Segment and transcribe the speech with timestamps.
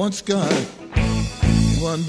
[0.00, 0.32] one sky,
[1.82, 2.02] one.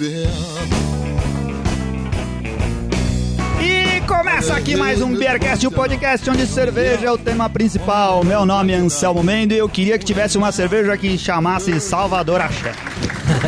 [3.61, 8.23] E começa aqui mais um Beercast, o podcast onde cerveja é o tema principal.
[8.23, 12.39] Meu nome é Anselmo Mendo e eu queria que tivesse uma cerveja que chamasse Salvador
[12.39, 12.71] Axé.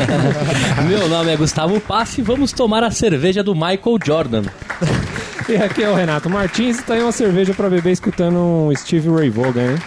[0.89, 4.44] Meu nome é Gustavo Passi e vamos tomar a cerveja do Michael Jordan.
[5.49, 8.73] E aqui é o Renato Martins e tá aí uma cerveja pra beber escutando um
[8.77, 9.77] Steve Ray Vaughan, hein?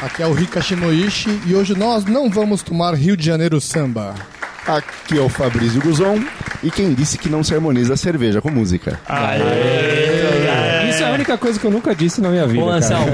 [0.00, 4.14] Aqui é o Rika Shimoishi e hoje nós não vamos tomar Rio de Janeiro samba.
[4.64, 6.20] Aqui é o Fabrício Guzon
[6.62, 9.00] e quem disse que não se harmoniza a cerveja com música?
[10.98, 12.68] Isso é a única coisa que eu nunca disse na minha vida, Ô.
[12.70, 13.06] Anselmo,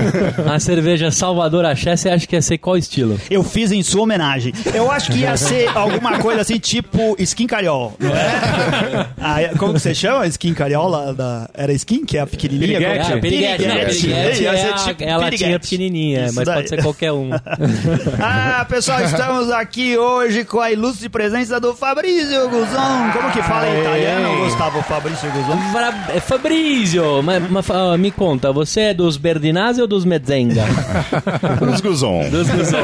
[0.52, 3.18] a cerveja Salvador Axé, você acha que ia ser qual estilo?
[3.30, 4.52] Eu fiz em sua homenagem.
[4.74, 9.06] Eu acho que ia ser alguma coisa assim, tipo Skin Cariol, não é?
[9.26, 10.26] Ah, como que você chama?
[10.26, 10.88] Skin Cariol?
[10.88, 12.78] lá da- Era Skin, que é a pequenininha?
[12.78, 13.08] Piriguete.
[13.08, 13.74] Como- piriguete, né?
[13.74, 14.00] Piriguete.
[14.00, 15.60] Piriguete Ia é ser a, tipo é a latinha piriguete.
[15.70, 16.54] pequenininha, Isso mas daí.
[16.56, 17.30] pode ser qualquer um.
[18.20, 23.10] Ah, pessoal, estamos aqui hoje com a ilustre presença do Fabrício Guzon.
[23.12, 25.58] Como que fala em italiano, Gustavo Fabrício Guzon?
[26.14, 30.64] É Fabrício, mas, mas, ah, me conta, você é dos Berdinazzi ou dos Medzenga?
[31.72, 32.28] Os Guzon.
[32.30, 32.80] dos Guzão.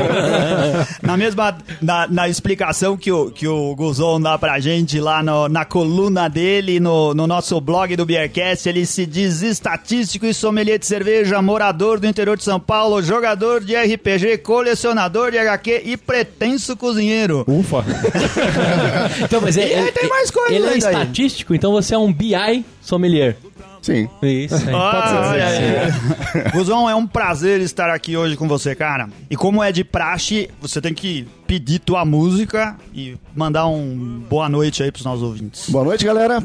[1.03, 5.49] Na mesma na, na explicação que o, que o Guzon dá pra gente lá no-
[5.49, 10.79] na coluna dele, no, no nosso blog do Beercast, ele se diz estatístico e sommelier
[10.79, 15.97] de cerveja, morador do interior de São Paulo, jogador de RPG, colecionador de HQ e
[15.97, 17.45] pretenso cozinheiro.
[17.47, 17.85] Ufa.
[19.23, 21.99] Então, mas é, E aí é- tem mais coisa Ele é estatístico, então você é
[21.99, 23.37] um BI sommelier.
[23.83, 24.09] Sim.
[24.23, 24.69] Isso.
[24.69, 24.73] é.
[24.75, 26.51] Ah, olha aí.
[26.53, 29.09] Guzon, é um prazer estar aqui hoje com você, cara.
[29.31, 34.49] E como é de praxe, você tem que pedir tua música e mandar um boa
[34.49, 35.69] noite aí pros nossos ouvintes.
[35.71, 36.43] Boa noite, galera.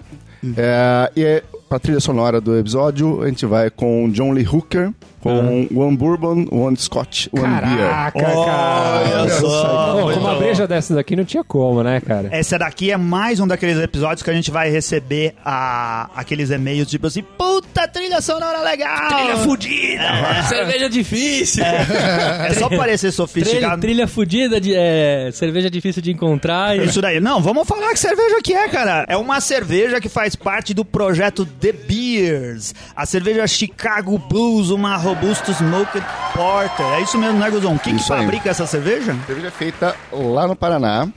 [0.57, 4.91] É, e é, pra trilha sonora do episódio, a gente vai com John Lee Hooker,
[5.25, 7.89] com One Bourbon, One Scotch, One Beer.
[7.89, 9.21] Caraca, cara.
[9.21, 10.01] Olha só.
[10.03, 10.39] Muito uma bom.
[10.39, 12.29] breja dessa daqui não tinha como, né, cara?
[12.31, 16.87] Essa daqui é mais um daqueles episódios que a gente vai receber a, aqueles e-mails
[16.87, 19.07] tipo assim, puta trilha sonora legal!
[19.07, 20.43] Trilha fudida!
[20.47, 21.63] Cerveja difícil!
[21.65, 23.81] É só parecer Trilha, sofisticado.
[23.81, 26.77] trilha fudida, de, é, cerveja difícil de encontrar.
[26.77, 26.85] E...
[26.85, 27.19] Isso daí.
[27.19, 29.05] Não, vamos falar que cerveja que é, cara.
[29.07, 32.73] É uma cerveja que faz parte do projeto The Beers.
[32.95, 36.85] A cerveja Chicago Blues, uma robusta smoked porter.
[36.97, 37.77] É isso mesmo, né, Guzon?
[37.77, 38.21] Quem que Isso aí.
[38.21, 39.13] fabrica essa cerveja?
[39.13, 41.07] A cerveja é feita lá no Paraná,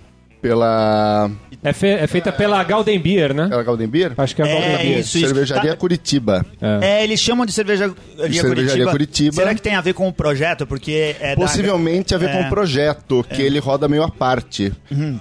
[0.41, 1.31] pela,
[1.63, 3.49] É, fe- é feita pela Golden Beer, né?
[3.49, 4.99] pela Golden Beer, Acho que é a É, Golden Beer.
[5.01, 5.27] isso, isso.
[5.27, 6.47] Cervejaria Tá- Curitiba.
[6.81, 7.95] É, eles chamam de cervejaria,
[8.33, 9.33] Cervejaria Curitiba.
[9.35, 10.67] Será que tem a ver com o projeto?
[10.67, 12.47] Porque é da- Possivelmente a ver com É.
[12.47, 14.73] o projeto, que ele roda meio à parte.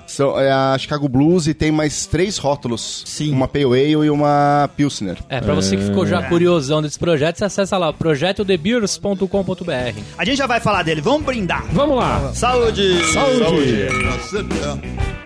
[0.05, 3.03] São, é a Chicago Blues e tem mais três rótulos.
[3.05, 3.31] Sim.
[3.31, 5.17] Uma Pale Ale e uma Pilsner.
[5.29, 9.99] É, pra você que ficou já curiosão desse projeto, você acessa lá, projetothebeers.com.br.
[10.17, 11.01] A gente já vai falar dele.
[11.01, 11.65] Vamos brindar.
[11.71, 12.31] Vamos lá.
[12.33, 12.99] Saúde!
[13.13, 13.87] Saúde.
[13.87, 15.16] There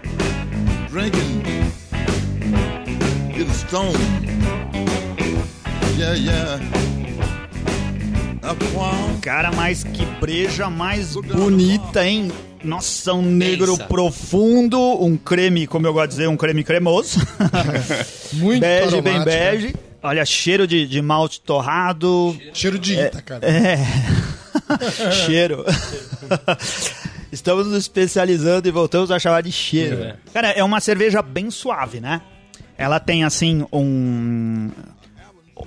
[0.91, 1.41] drinking,
[3.31, 3.97] getting stoned.
[5.97, 6.59] Yeah, yeah.
[9.21, 12.29] Cara, mas que breja mais bonita, hein?
[12.61, 13.87] Nossa, um negro Pensa.
[13.87, 17.19] profundo, um creme, como eu gosto de dizer, um creme cremoso.
[18.33, 19.75] Muito bege, bem aromático, bege.
[20.03, 22.37] Olha, cheiro de, de malte torrado.
[22.53, 23.47] Cheiro de Ita, cara.
[23.47, 23.77] É.
[25.25, 25.63] cheiro.
[27.31, 30.03] Estamos nos especializando e voltamos a chamar de cheiro.
[30.03, 30.15] É.
[30.33, 32.21] Cara, é uma cerveja bem suave, né?
[32.77, 34.69] Ela tem, assim, um...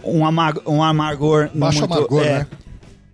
[0.02, 1.48] Um, amag um amargor...
[1.54, 2.46] Baixo muito, amargor, é, né?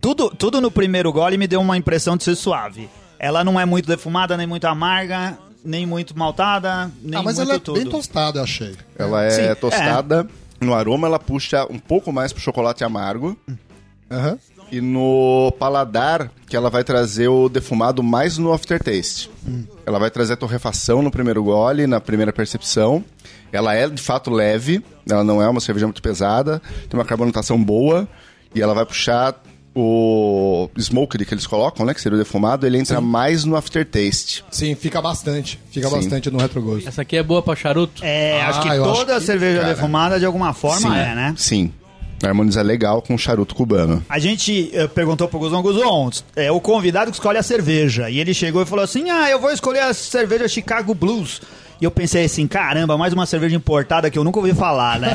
[0.00, 2.88] tudo, tudo no primeiro gole me deu uma impressão de ser suave.
[3.18, 7.48] Ela não é muito defumada, nem muito amarga, nem muito maltada, nem Ah, mas muito
[7.50, 7.78] ela é tudo.
[7.78, 8.74] bem tostada, eu achei.
[8.98, 10.26] Ela é Sim, tostada.
[10.58, 13.36] No aroma, ela puxa um pouco mais pro chocolate amargo.
[14.10, 14.38] Aham.
[14.72, 19.28] E no paladar, que ela vai trazer o defumado mais no aftertaste.
[19.84, 23.04] Ela vai trazer a torrefação no primeiro gole, na primeira percepção.
[23.52, 27.60] Ela é de fato leve, ela não é uma cerveja muito pesada, tem uma carbonatação
[27.62, 28.06] boa
[28.54, 29.42] e ela vai puxar
[29.74, 34.44] o smoked que eles colocam, né, que seria o defumado, ele entra mais no aftertaste.
[34.50, 35.60] Sim, fica bastante.
[35.70, 35.94] Fica Sim.
[35.96, 36.88] bastante no retrogosto.
[36.88, 38.04] Essa aqui é boa pra charuto?
[38.04, 39.74] É, acho que Ah, eu acho toda que, cerveja cara.
[39.74, 41.34] defumada de alguma forma Sim, é, né?
[41.36, 41.72] Sim.
[42.22, 44.04] Harmoniza legal com charuto cubano.
[44.08, 48.10] A gente eh, perguntou pro Guzon, Guzon, é o convidado que escolhe a cerveja.
[48.10, 51.40] E ele chegou e falou assim: Ah, eu vou escolher a cerveja Chicago Blues.
[51.80, 55.14] E eu pensei assim, caramba, mais uma cerveja importada que eu nunca ouvi falar, né?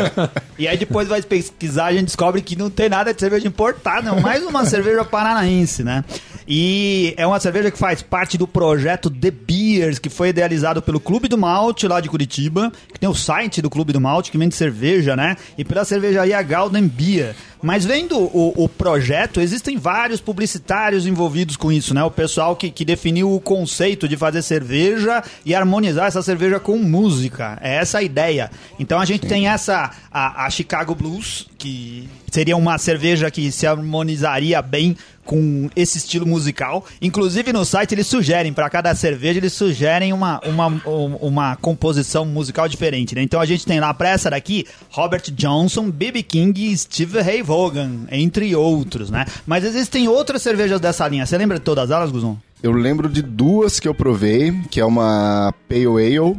[0.58, 4.08] e aí depois vai pesquisar, a gente descobre que não tem nada de cerveja importada,
[4.08, 6.02] é mais uma cerveja paranaense, né?
[6.50, 10.98] E é uma cerveja que faz parte do projeto The Beers, que foi idealizado pelo
[10.98, 14.38] Clube do Malte, lá de Curitiba, que tem o site do Clube do Malte, que
[14.38, 15.36] vende cerveja, né?
[15.58, 17.36] E pela cervejaria Golden Beer.
[17.62, 22.02] Mas vendo o, o projeto, existem vários publicitários envolvidos com isso, né?
[22.04, 26.78] O pessoal que, que definiu o conceito de fazer cerveja e harmonizar essa cerveja com
[26.78, 27.58] música.
[27.60, 28.50] É essa a ideia.
[28.78, 33.66] Então a gente tem essa, a, a Chicago Blues, que seria uma cerveja que se
[33.66, 36.86] harmonizaria bem com esse estilo musical.
[37.02, 42.24] Inclusive no site eles sugerem, para cada cerveja, eles sugerem uma, uma, um- uma composição
[42.24, 43.14] musical diferente.
[43.14, 43.22] Né?
[43.22, 46.22] Então a gente tem lá pra essa daqui, Robert Johnson, B.B.
[46.22, 49.24] King e Steve Ray Vaughan, entre outros, né?
[49.46, 51.24] Mas existem outras cervejas dessa linha.
[51.24, 52.36] Você lembra de todas elas, Guzon?
[52.62, 56.36] Eu lembro de duas que eu provei, que é uma Pale Ale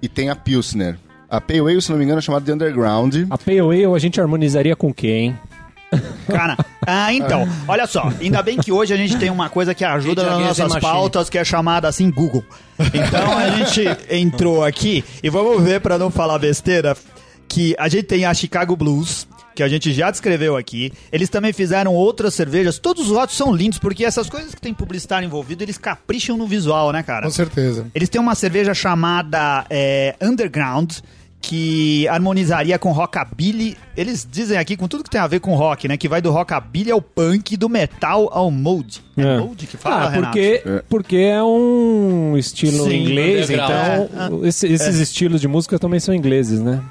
[0.00, 0.96] e tem a Pilsner.
[1.28, 3.26] A Pale Ale, se não me engano, é chamada de Underground.
[3.28, 5.38] A Pale Ale a gente harmonizaria com quem, hein?
[6.28, 6.56] Cara,
[6.86, 10.24] ah, então, olha só, ainda bem que hoje a gente tem uma coisa que ajuda
[10.24, 12.44] nas nossas pautas, que é chamada assim Google.
[12.78, 16.96] Então a gente entrou aqui e vamos ver, pra não falar besteira,
[17.48, 19.26] que a gente tem a Chicago Blues,
[19.56, 20.92] que a gente já descreveu aqui.
[21.10, 22.78] Eles também fizeram outras cervejas.
[22.78, 26.46] Todos os rótulos são lindos, porque essas coisas que tem publicitário envolvido, eles capricham no
[26.46, 27.24] visual, né, cara?
[27.26, 27.86] Com certeza.
[27.94, 30.92] Eles têm uma cerveja chamada é, Underground,
[31.40, 33.76] que harmonizaria com rockabilly.
[33.96, 35.96] Eles dizem aqui com tudo que tem a ver com rock, né?
[35.96, 39.00] Que vai do rockabilly ao punk, do metal ao mold.
[39.16, 39.38] É, É.
[39.38, 40.32] mold que fala, Ah, Renato?
[40.32, 46.14] porque, porque é um estilo Sim, inglês, então esse- esses estilos de música também são
[46.14, 46.82] ingleses, né?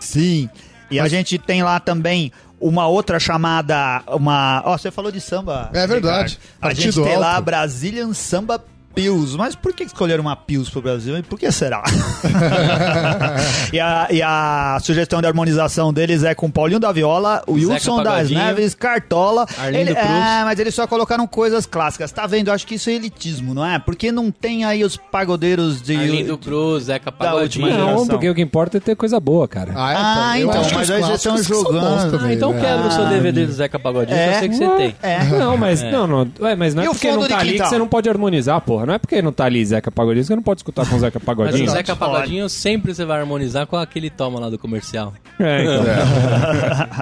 [0.00, 0.48] Sim.
[0.90, 4.02] E a gente tem lá também uma outra chamada.
[4.08, 4.62] Uma.
[4.64, 5.70] Ó, você falou de samba.
[5.72, 6.38] É verdade.
[6.56, 6.70] Ricardo.
[6.70, 7.44] A gente tem lá a alto.
[7.44, 8.64] Brazilian Samba
[9.02, 9.36] Pills.
[9.36, 11.16] Mas por que escolheram uma Pills pro Brasil?
[11.16, 11.82] E por que será?
[13.72, 18.02] e, a, e a sugestão de harmonização deles é com Paulinho da Viola, o Wilson
[18.02, 19.46] das Neves, Cartola.
[19.58, 20.08] Arlindo Ele- Cruz.
[20.08, 22.10] É, mas eles só colocaram coisas clássicas.
[22.12, 22.48] Tá vendo?
[22.48, 23.78] Eu acho que isso é elitismo, não é?
[23.78, 25.96] Porque não tem aí os pagodeiros de.
[25.96, 27.68] Arlindo Cruz, Zeca Pagodinho.
[27.76, 29.72] Não, porque o que importa é ter coisa boa, cara.
[29.76, 32.18] Ah, é, Ah, eu então, acho que mas aí vocês estão jogando.
[32.24, 34.34] Ah, então quebra o seu DVD do Zeca Pagodinho, que É.
[34.34, 34.96] eu sei que você tem.
[35.02, 35.18] É.
[35.38, 37.52] Não, mas não, não, ué, mas não é o porque fundo não de tá ali
[37.52, 38.86] que você não pode harmonizar, porra.
[38.88, 41.18] Não é porque não tá ali Zeca Pagodinho que você não pode escutar com Zeca
[41.18, 41.68] Mas Pagodinho.
[41.68, 41.94] o Zeca.
[41.94, 45.12] Pagodinho sempre você vai harmonizar com aquele toma lá do comercial.
[45.38, 45.84] É, então.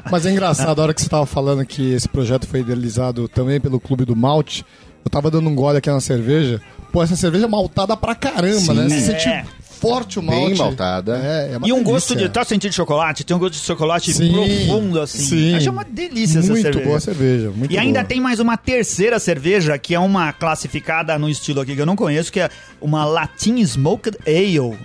[0.11, 3.61] Mas é engraçado, a hora que você tava falando que esse projeto foi idealizado também
[3.61, 4.65] pelo Clube do Malte,
[5.05, 6.61] eu tava dando um gole aqui na cerveja.
[6.93, 8.89] Pô, essa cerveja é maltada pra caramba, né?
[8.89, 9.19] Você É.
[9.19, 9.47] sente
[9.81, 10.47] forte o malte.
[10.49, 11.17] Bem maltada.
[11.23, 11.93] É, é uma E um delícia.
[11.93, 12.29] gosto de.
[12.29, 13.25] Tá sentindo chocolate?
[13.25, 15.19] Tem um gosto de chocolate Sim, profundo, assim.
[15.19, 15.55] sim.
[15.55, 16.85] Acho uma delícia essa Muito cerveja.
[16.87, 18.09] boa cerveja, muito E ainda boa.
[18.09, 21.97] tem mais uma terceira cerveja, que é uma classificada no estilo aqui que eu não
[21.97, 22.49] conheço, que é
[22.81, 24.77] uma Latin Smoked Ale.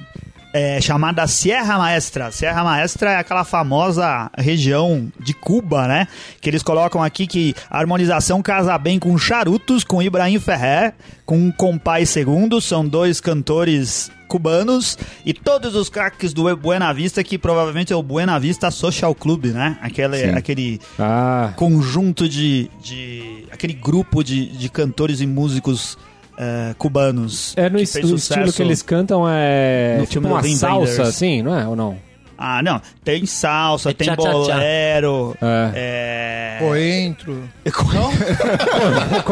[0.54, 2.32] É, chamada Sierra Maestra.
[2.32, 6.08] Sierra Maestra é aquela famosa região de Cuba, né?
[6.40, 10.94] Que eles colocam aqui que a harmonização casa bem com charutos, com Ibrahim Ferrer,
[11.26, 17.38] com Compay Segundo, são dois cantores cubanos e todos os craques do Buena Vista, que
[17.38, 19.78] provavelmente é o Buena Vista Social Club, né?
[19.82, 20.30] Aquele, Sim.
[20.30, 25.98] aquele Ah, conjunto de, de aquele grupo de, de cantores e músicos
[26.38, 27.54] eh, cubanos.
[27.58, 31.42] é no, es- o estilo que eles cantam é no tipo filme uma salsa, assim,
[31.42, 31.68] não é?
[31.68, 31.98] Ou não?
[32.44, 32.82] Ah, não.
[33.04, 34.32] Tem salsa, É tem tchá-tchá-tchá.
[34.32, 35.38] bolero.
[35.40, 36.58] É.
[36.60, 36.66] É...
[36.66, 37.44] Coentro.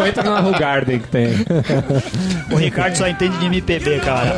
[0.07, 1.29] Entra na Rue Garden que tem.
[2.51, 4.35] O Ricardo só entende de MPB, cara.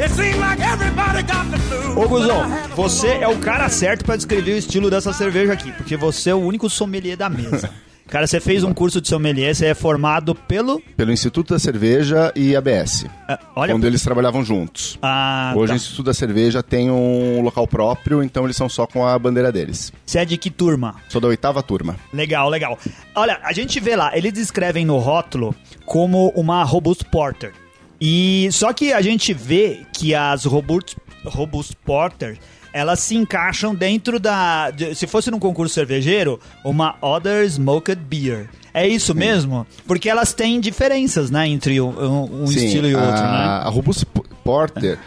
[0.00, 1.69] It seems like everybody got the.
[1.96, 2.42] Ô, Guzão,
[2.74, 6.34] você é o cara certo pra descrever o estilo dessa cerveja aqui, porque você é
[6.34, 7.70] o único sommelier da mesa.
[8.10, 10.82] Cara, você fez um curso de sommelier, você é formado pelo...
[10.96, 13.76] Pelo Instituto da Cerveja e ABS, ah, olha...
[13.76, 14.98] onde eles trabalhavam juntos.
[15.00, 15.72] Ah, Hoje tá.
[15.74, 19.52] o Instituto da Cerveja tem um local próprio, então eles são só com a bandeira
[19.52, 19.92] deles.
[20.04, 20.96] Você é de que turma?
[21.08, 21.94] Sou da oitava turma.
[22.12, 22.76] Legal, legal.
[23.14, 25.54] Olha, a gente vê lá, eles descrevem no rótulo
[25.86, 27.52] como uma Robust Porter.
[28.00, 32.38] E só que a gente vê que as Robust, Robust Porter,
[32.72, 34.70] elas se encaixam dentro da...
[34.70, 38.48] de- se fosse num concurso cervejeiro, uma Other Smoked Beer.
[38.72, 39.66] É isso mesmo?
[39.86, 43.44] Porque elas têm diferenças, né, entre um, um- Sim, estilo e outro, a, né?
[43.66, 44.04] a Robust
[44.44, 44.98] Porter,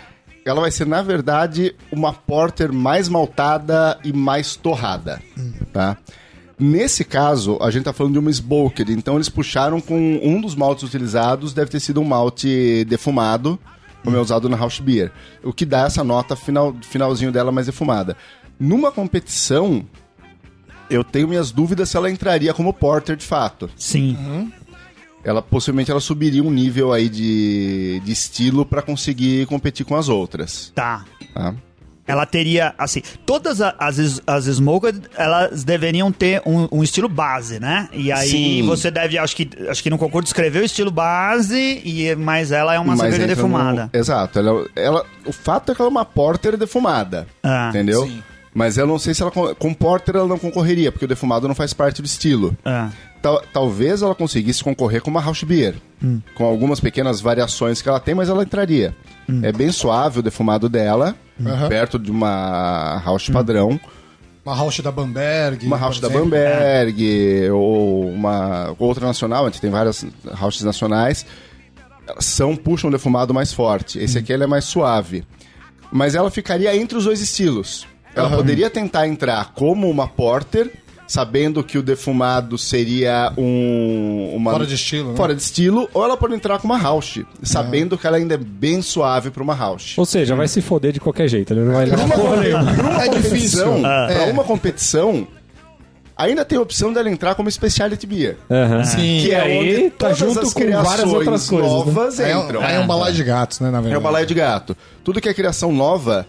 [0.46, 5.22] ela vai ser, na verdade, uma Porter mais maltada e mais torrada,
[5.72, 5.96] tá?
[6.60, 10.54] Nesse caso, a gente tá falando de uma Smoked, então eles puxaram com um dos
[10.56, 13.58] maltes utilizados, deve ter sido um malte defumado,
[14.04, 15.12] como é usado na House Beer,
[15.44, 18.16] o que dá essa nota final, finalzinho dela mais defumada.
[18.60, 19.86] Numa competição,
[20.90, 24.52] eu tenho minhas dúvidas se ela entraria como Porter de fato Sim.
[25.24, 30.10] ela possivelmente ela subiria um nível aí de, de estilo para conseguir competir com as
[30.10, 31.04] outras, Tá.
[31.34, 31.56] tá?
[32.06, 37.88] Ela teria, assim, todas as, as smoked, elas deveriam ter um, um estilo base, né?
[37.94, 38.66] E aí Sim.
[38.66, 42.74] você deve, acho que, acho que no concurso descreveu o estilo base, e, mas ela
[42.74, 43.90] é uma cerveja defumada.
[43.94, 44.40] no- Exato.
[44.40, 47.26] Ela, ela- o fato é que ela é uma porter defumada.
[47.42, 48.10] Ah, entendeu?
[48.54, 49.32] Mas eu não sei se ela.
[49.32, 52.56] Com porter ela não concorreria, porque o defumado não faz parte do estilo.
[52.64, 52.90] Ah.
[53.24, 55.76] Tal- talvez ela conseguisse concorrer com uma House Beer.
[56.36, 58.94] Com algumas pequenas variações que ela tem, mas ela entraria.
[59.42, 61.70] É bem suave o defumado dela, Aham.
[61.70, 63.80] perto de uma House padrão.
[64.46, 65.66] Uma Rausch da Bamberg.
[65.66, 66.26] Uma House da exemplo.
[66.26, 70.06] Bamberg, ou uma outra nacional, a gente tem várias
[70.42, 71.26] Houses nacionais.
[72.20, 73.98] São, puxam o defumado mais forte.
[74.00, 75.24] Esse aqui ele é mais suave.
[75.90, 77.88] Mas ela ficaria entre os dois estilos.
[78.14, 80.70] Ela poderia tentar entrar como uma porter,
[81.08, 84.32] sabendo que o defumado seria um.
[84.36, 85.16] Uma, Fora de estilo, né?
[85.18, 88.38] Fora de estilo, ou ela pode entrar com uma house, sabendo que ela ainda é
[88.38, 89.96] bem suave para uma house.
[89.98, 91.54] Ou seja, vai se foder de qualquer jeito.
[91.54, 92.74] Ele não vai levar porra nenhuma.
[92.74, 93.64] Pra uma É difícil.
[93.66, 94.14] competição, É.
[94.16, 95.28] pra uma competição,
[96.18, 98.38] ainda tem a opção dela entrar como specialty beer.
[98.50, 98.84] Aham.
[98.84, 99.20] Sim.
[99.22, 101.78] Que é aí onde tá todas junto as com várias criações outras coisas, né?
[101.78, 102.62] novas Aí é, entram.
[102.62, 104.00] aí é um balaio de gatos, né, na É verdade.
[104.00, 104.78] o balaio de gato.
[105.04, 106.26] Tudo que é criação nova,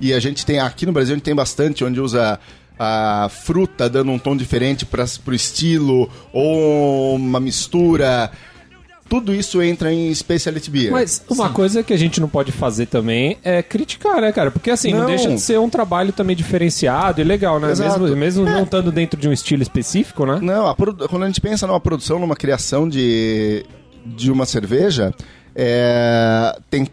[0.00, 2.38] e a gente tem aqui no Brasil, a gente tem bastante, onde usa
[2.78, 8.30] a fruta dando um tom diferente para pro estilo, ou uma mistura.
[9.08, 10.92] Tudo isso entra em specialty beer.
[10.92, 14.50] Mas uma coisa que a gente não pode fazer também é criticar, né, cara?
[14.50, 15.06] Porque assim, não, Não.
[15.06, 17.70] deixa de ser um trabalho também diferenciado e legal, né?
[17.70, 18.00] Exato.
[18.00, 20.38] Mesmo, mesmo não estando dentro de um estilo específico, né?
[20.42, 23.64] Não, a produ- quando a gente pensa numa produção, numa criação de,
[24.04, 25.14] de uma cerveja,
[25.60, 26.86] é, tem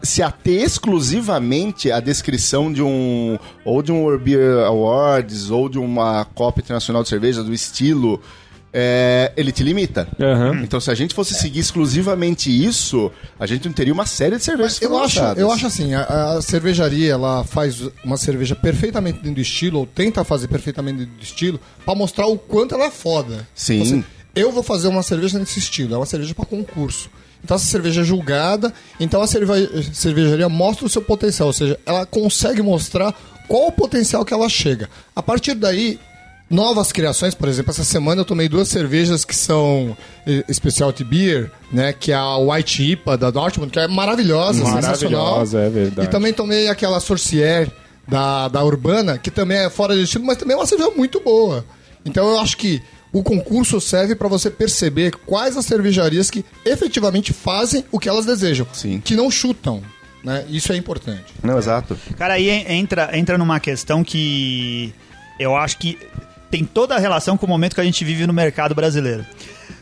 [0.00, 5.76] se ater exclusivamente à descrição de um ou de um World Beer Awards ou de
[5.76, 8.22] uma Copa Internacional de Cerveja do estilo,
[8.72, 10.06] é, ele te limita.
[10.20, 10.60] Aham.
[10.62, 13.10] Então, se a gente fosse seguir exclusivamente isso,
[13.40, 16.42] a gente não teria uma série de cervejas Eu acho, eu acho assim, a, a
[16.42, 21.24] cervejaria ela faz uma cerveja perfeitamente dentro do estilo, ou tenta fazer perfeitamente dentro do
[21.24, 23.48] estilo, pra mostrar o quanto ela é foda.
[23.52, 23.74] Sim.
[23.74, 27.10] Então, assim, eu vou fazer uma cerveja nesse estilo, é uma cerveja pra concurso.
[27.44, 31.78] Então essa cerveja é julgada, então a cerve- cervejaria mostra o seu potencial, ou seja,
[31.84, 33.12] ela consegue mostrar
[33.48, 34.88] qual o potencial que ela chega.
[35.14, 35.98] A partir daí,
[36.48, 39.96] novas criações, por exemplo, essa semana eu tomei duas cervejas que são
[40.26, 45.22] eh, Specialty Beer, né, que é a White IPA da Dortmund, que é maravilhosa, sensacional.
[45.24, 46.08] Maravilhosa, é verdade.
[46.08, 47.70] E também tomei aquela Sorcier
[48.06, 51.20] da, da Urbana, que também é fora de estilo, mas também é uma cerveja muito
[51.20, 51.64] boa.
[52.04, 52.82] Então eu acho que
[53.12, 58.24] o concurso serve para você perceber quais as cervejarias que efetivamente fazem o que elas
[58.26, 59.00] desejam, Sim.
[59.04, 59.82] que não chutam.
[60.24, 60.44] Né?
[60.48, 61.24] Isso é importante.
[61.42, 61.98] Não, exato.
[62.16, 64.94] Cara, aí en- entra, entra numa questão que
[65.38, 65.98] eu acho que
[66.50, 69.26] tem toda a relação com o momento que a gente vive no mercado brasileiro.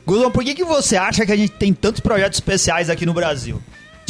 [0.06, 3.12] Guzão, por que, que você acha que a gente tem tantos projetos especiais aqui no
[3.12, 3.60] Brasil?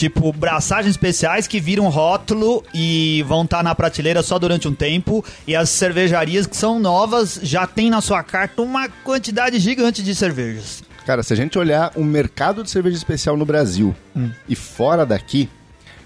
[0.01, 5.23] Tipo, braçagens especiais que viram rótulo e vão estar na prateleira só durante um tempo.
[5.47, 10.15] E as cervejarias que são novas já têm na sua carta uma quantidade gigante de
[10.15, 10.83] cervejas.
[11.05, 13.95] Cara, se a gente olhar o mercado de cerveja especial no Brasil
[14.49, 15.51] e fora daqui,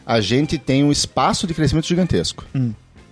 [0.05, 2.45] a gente tem um espaço de crescimento gigantesco.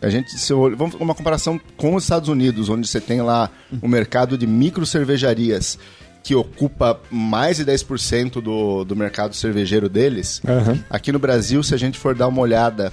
[0.00, 3.48] A gente, se eu, vamos uma comparação com os Estados Unidos, onde você tem lá
[3.80, 5.78] um mercado de micro cervejarias
[6.22, 10.40] que ocupa mais de 10% do, do mercado cervejeiro deles.
[10.46, 10.78] Aham.
[10.88, 12.92] Aqui no Brasil, se a gente for dar uma olhada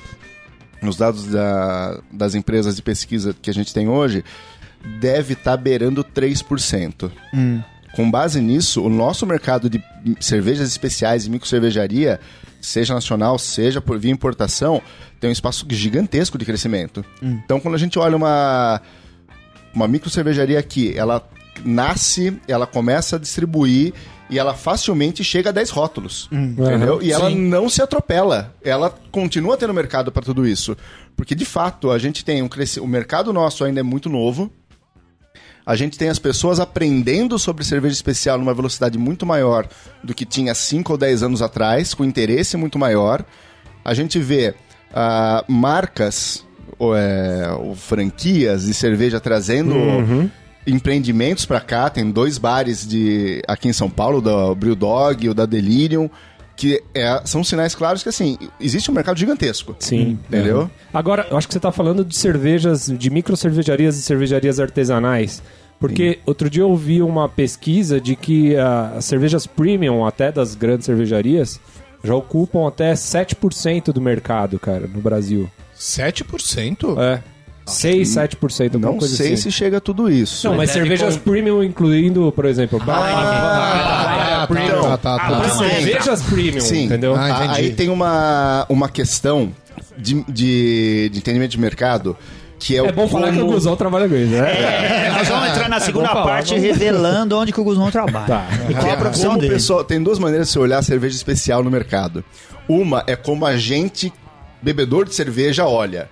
[0.82, 4.24] nos dados da- das empresas de pesquisa que a gente tem hoje,
[5.00, 7.12] deve estar beirando 3%.
[7.94, 9.84] Com base nisso, o nosso mercado de
[10.20, 12.20] cervejas especiais e microcervejaria,
[12.62, 14.82] seja nacional, seja por via importação,
[15.20, 17.04] tem um espaço gigantesco de crescimento.
[17.22, 18.80] Então, quando a gente olha uma,
[19.74, 21.28] uma microcervejaria aqui, ela
[21.64, 23.94] nasce, ela começa a distribuir
[24.30, 26.30] e ela facilmente chega a 10 rótulos.
[26.32, 26.96] Entendeu?
[26.96, 27.04] Aham.
[27.04, 28.54] E ela não se atropela.
[28.64, 30.78] Ela continua tendo mercado para tudo isso.
[31.16, 32.86] Porque, de fato, a gente tem um crescimento.
[32.86, 34.52] O mercado nosso ainda é muito novo.
[35.66, 39.68] A gente tem as pessoas aprendendo sobre cerveja especial numa velocidade muito maior
[40.04, 43.24] do que tinha 5 ou 10 anos atrás, com interesse muito maior.
[43.84, 44.56] A gente vê
[44.94, 46.46] ah, marcas
[46.78, 49.76] ou, é, ou franquias de cerveja trazendo
[50.66, 51.90] empreendimentos para cá.
[51.90, 56.10] Tem dois bares de aqui em São Paulo, da Brew Dog e o da Delirium,
[56.56, 59.76] que é- são sinais claros que assim existe um mercado gigantesco.
[59.80, 60.20] Sim.
[60.28, 60.70] Entendeu?
[60.94, 65.42] Agora, eu acho que você tá falando de cervejas, de micro cervejarias e cervejarias artesanais.
[65.80, 70.54] Porque outro dia eu ouvi uma pesquisa de que ah, as cervejas premium, até das
[70.54, 71.58] grandes cervejarias,
[72.04, 75.50] já ocupam até 7% do mercado, cara, no Brasil.
[75.78, 76.98] 7%?
[77.00, 77.22] É.
[77.70, 79.44] 6, 7%, alguma Não coisa sei assim.
[79.44, 80.48] se chega a tudo isso.
[80.48, 85.50] Não, mas Deve cervejas com- premium incluindo, por exemplo, Ah, tá, tá, tá, Ah, tá.
[85.50, 87.16] cervejas premium, Sim, entendeu?
[87.16, 87.60] Ah, A- entendi.
[87.62, 89.52] aí tem uma, uma questão
[89.98, 92.16] de, de, de entendimento de mercado,
[92.58, 95.08] que é, É o bom falar que o Guzão trabalha com isso, né?
[95.08, 98.26] É, nós vamos entrar na segunda falar, parte vamos- revelando onde que o Guzmão trabalha.
[98.28, 98.48] Tá.
[98.70, 99.54] E qual a profissão como dele.
[99.54, 102.24] pessoa, tem duas maneiras de se olhar a cerveja especial no mercado.
[102.68, 104.12] Uma é como a gente,
[104.62, 106.10] bebedor de cerveja, olha.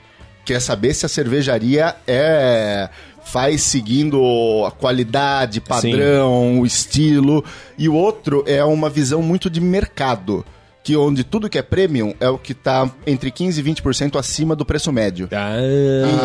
[0.47, 2.87] Quer saber se a cervejaria é
[3.25, 7.43] faz seguindo a qualidade, padrão, o estilo.
[7.77, 10.45] E o outro é uma visão muito de mercado.
[10.85, 14.55] Que onde tudo que é premium é o que tá entre 15% e 20% acima
[14.55, 15.27] do preço médio.
[15.33, 15.57] Ah,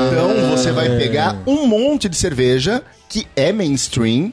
[0.06, 4.32] Então você vai pegar um monte de cerveja que é mainstream,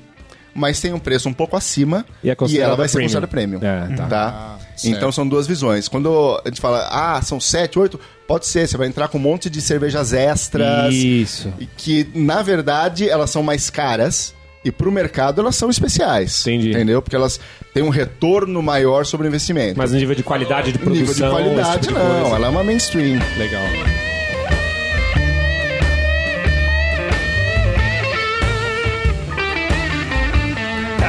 [0.54, 3.06] mas tem um preço um pouco acima E é considerada ela vai ser premium.
[3.08, 3.60] considerada premium.
[3.64, 4.06] É, tá.
[4.06, 4.60] tá?
[4.82, 4.98] Certo.
[4.98, 5.88] então são duas visões.
[5.88, 9.22] Quando a gente fala, ah, são sete, oito, pode ser, você vai entrar com um
[9.22, 10.94] monte de cervejas extras.
[10.94, 11.54] Isso.
[11.60, 14.34] e Que, na verdade, elas são mais caras.
[14.64, 16.42] E pro mercado elas são especiais.
[16.42, 16.72] Entendi.
[16.72, 17.02] Entendeu?
[17.02, 17.40] Porque elas
[17.74, 19.78] têm um retorno maior sobre o investimento.
[19.78, 21.00] Mas no nível de qualidade de produção...
[21.00, 22.22] nível de qualidade, tipo de não.
[22.22, 22.36] coisa.
[22.36, 23.20] Ela é uma mainstream.
[23.38, 24.09] Legal.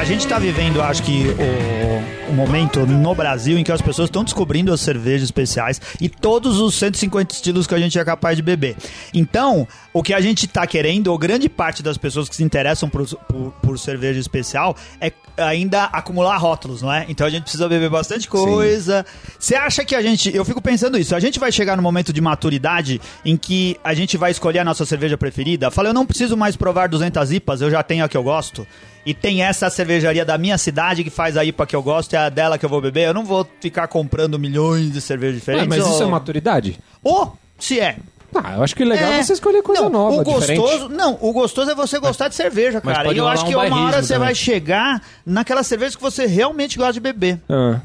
[0.01, 4.07] A gente tá vivendo, acho que, o, o momento no Brasil em que as pessoas
[4.07, 8.35] estão descobrindo as cervejas especiais e todos os 150 estilos que a gente é capaz
[8.35, 8.75] de beber.
[9.13, 12.89] Então, o que a gente tá querendo, ou grande parte das pessoas que se interessam
[12.89, 17.05] por, por, por cerveja especial, é ainda acumular rótulos, não é?
[17.07, 19.05] Então a gente precisa beber bastante coisa.
[19.37, 20.35] Você acha que a gente.
[20.35, 21.15] Eu fico pensando isso.
[21.15, 24.65] A gente vai chegar no momento de maturidade em que a gente vai escolher a
[24.65, 25.69] nossa cerveja preferida?
[25.69, 28.65] Fala, eu não preciso mais provar 200 IPAs, eu já tenho a que eu gosto.
[29.05, 32.17] E tem essa cervejaria da minha cidade que faz a IPA que eu gosto, é
[32.17, 33.07] a dela que eu vou beber.
[33.07, 35.67] Eu não vou ficar comprando milhões de cervejas Ah, diferentes.
[35.67, 36.79] mas isso ou- é maturidade?
[37.03, 37.97] Ou, se é.
[38.33, 39.23] Ah, eu acho que o legal é, É.
[39.23, 40.59] você escolher coisa não, nova, o diferente.
[40.61, 43.11] gostoso, Não, o gostoso é você gostar de cerveja, mas cara.
[43.13, 44.27] E eu acho um que uma hora você também.
[44.27, 47.39] vai chegar naquela cerveja que você realmente gosta de beber.
[47.49, 47.79] Ah.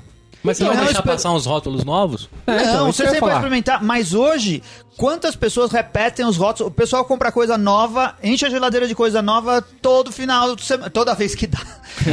[0.45, 2.29] Mas você Então, vai deixar passar uns rótulos novos?
[2.47, 3.83] É, então, não, isso você sempre vai experimentar.
[3.83, 4.63] Mas hoje,
[4.97, 6.73] quantas pessoas repetem os rótulos?
[6.73, 10.91] O pessoal compra coisa nova, enche a geladeira de coisa nova todo final de semana.
[10.91, 11.59] Toda vez que dá.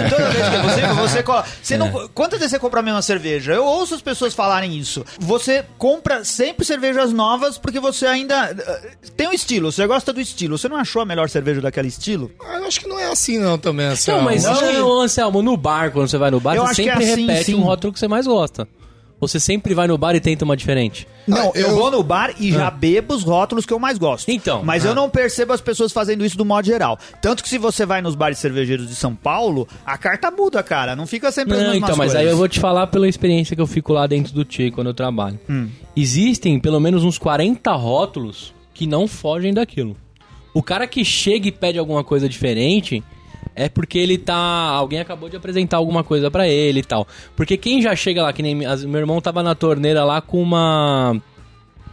[0.10, 1.48] Toda vez que é possível, você coloca.
[1.62, 3.54] Você não, quantas vezes você compra a mesma cerveja?
[3.54, 5.04] Eu ouço as pessoas falarem isso.
[5.20, 8.52] Você compra sempre cervejas novas porque você ainda.
[8.58, 10.58] eh, Tem um estilo, você gosta do estilo.
[10.58, 12.32] Você não achou a melhor cerveja daquele estilo?
[12.46, 14.12] Ah, eu acho que não é assim não também, assim.
[14.12, 14.88] Não, mas não.
[14.88, 17.14] ô, Anselmo, no bar, quando você vai no bar, Eu você acho que sempre é
[17.14, 17.56] assim, repete sim.
[17.56, 18.68] um rótulo que você mais gosta.
[19.28, 21.08] Você sempre vai no bar e tenta uma diferente.
[21.26, 24.30] Não, eu, eu- vou no bar e já bebo os rótulos que eu mais gosto.
[24.30, 24.62] Então.
[24.64, 26.98] Mas eu não percebo as pessoas fazendo isso do modo geral.
[27.22, 30.96] Tanto que se você vai nos bares cervejeiros de São Paulo, a carta muda, cara.
[30.96, 32.22] Não fica sempre as Não, mesmas então, mas coisas.
[32.22, 34.88] aí eu vou te falar pela experiência que eu fico lá dentro do Tchê quando
[34.88, 35.40] eu trabalho.
[35.96, 39.96] Existem pelo menos uns 40 rótulos que não fogem daquilo.
[40.54, 43.04] O cara que chega e pede alguma coisa diferente
[43.56, 44.36] é porque ele tá.
[44.36, 47.08] Alguém acabou de apresentar alguma coisa pra ele e tal.
[47.36, 48.68] Porque quem já chega lá, que nem meu
[49.00, 51.16] irmão tava na torneira lá com uma.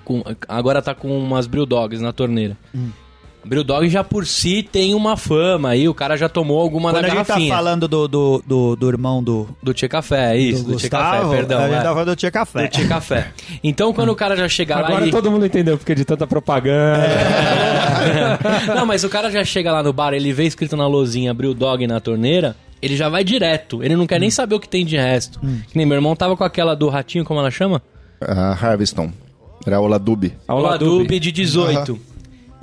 [0.05, 2.57] com- agora tá com umas Brew Dogs na torneira.
[2.73, 2.91] Brew
[3.65, 7.09] Dog já por si tem uma fama aí, o cara já tomou alguma Quando da
[7.09, 7.55] a gente tá garrafinha.
[7.55, 11.59] falando do, do, do, do irmão do, Do Tchê Café, isso, do, Café, Gustavo, perdão.
[11.59, 11.83] a gente é.
[11.83, 12.63] tá falando do Tia Café.
[12.63, 13.33] Do Tchê Café.
[13.63, 15.11] Então, quando o cara já chega lá Agora e...
[15.11, 17.09] todo mundo entendeu porque de tanta propaganda.
[18.75, 21.55] Não, mas o cara já chega lá no bar, ele vê escrito na lozinha Brew
[21.55, 23.83] Dog na torneira, ele já vai direto.
[23.83, 25.39] Ele não quer nem saber o que tem de resto.
[25.41, 27.83] Que nem meu irmão tava com aquela do ratinho, como ela chama?
[28.21, 29.11] A Harveston.
[29.67, 30.33] Era a Oladub.
[30.49, 32.10] Ao Uma lado Dube de 18.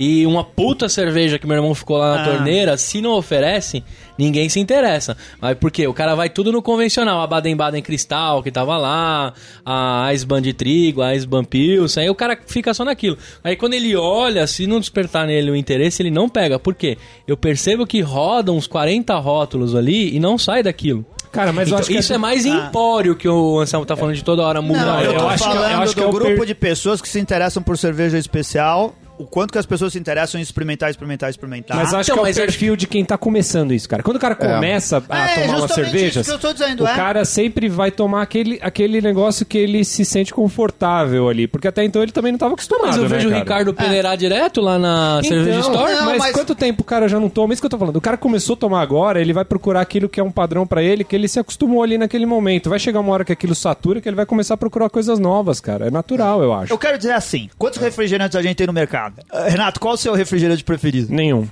[0.00, 2.24] E uma puta cerveja que meu irmão ficou lá na Ah.
[2.24, 3.82] torneira, se não oferece,
[4.16, 5.16] ninguém se interessa.
[5.40, 5.86] Mas por quê?
[5.88, 9.32] O cara vai tudo no convencional, a Baden-Baden Cristal, que tava lá,
[9.66, 13.18] a Eisbahn de trigo, a Eisbahn Pilsen, aí o cara fica só naquilo.
[13.42, 16.58] Aí quando ele olha, se não despertar nele o interesse, ele não pega.
[16.60, 16.96] Por quê?
[17.26, 21.04] Eu percebo que rodam uns 40 rótulos ali e não sai daquilo.
[21.32, 23.94] Cara, mas eu Então, acho que isso é essa- mais empório que o Anselmo tá
[23.96, 24.84] falando de toda hora mudar.
[24.86, 26.46] Não, eu, eu tô acho que- eu falando acho que do é o grupo per-
[26.46, 30.38] de pessoas que se interessam por cerveja especial, o quanto que as pessoas se interessam
[30.38, 31.76] em experimentar, experimentar, experimentar.
[31.76, 34.02] Mas acho Então, que é o eu perfil de quem tá começando isso, cara.
[34.02, 36.84] Quando o cara começa a É, tomar umas justamente cervejas, isso que eu tô dizendo,
[36.84, 36.94] o é.
[36.94, 41.46] cara sempre vai tomar aquele, aquele negócio que ele se sente confortável ali.
[41.46, 43.32] Porque até então ele também não tava acostumado, Mas eu né, vejo o?
[43.34, 45.92] Ricardo peneirar direto lá na Cerveja Então, Store.
[45.92, 47.52] Não, mas, mas- quanto tempo o cara já não toma?
[47.52, 47.96] Isso que eu tô falando.
[47.96, 50.82] O cara começou a tomar agora, ele vai procurar aquilo que é um padrão pra
[50.82, 52.70] ele, que ele se acostumou ali naquele momento.
[52.70, 55.60] Vai chegar uma hora que aquilo satura, que ele vai começar a procurar coisas novas,
[55.60, 55.86] cara.
[55.86, 56.72] É natural, eu acho.
[56.72, 59.07] Eu quero dizer assim, quantos refrigerantes a gente tem no mercado?
[59.32, 61.12] Ah, Renato, qual o seu refrigerante preferido?
[61.14, 61.48] Nenhum.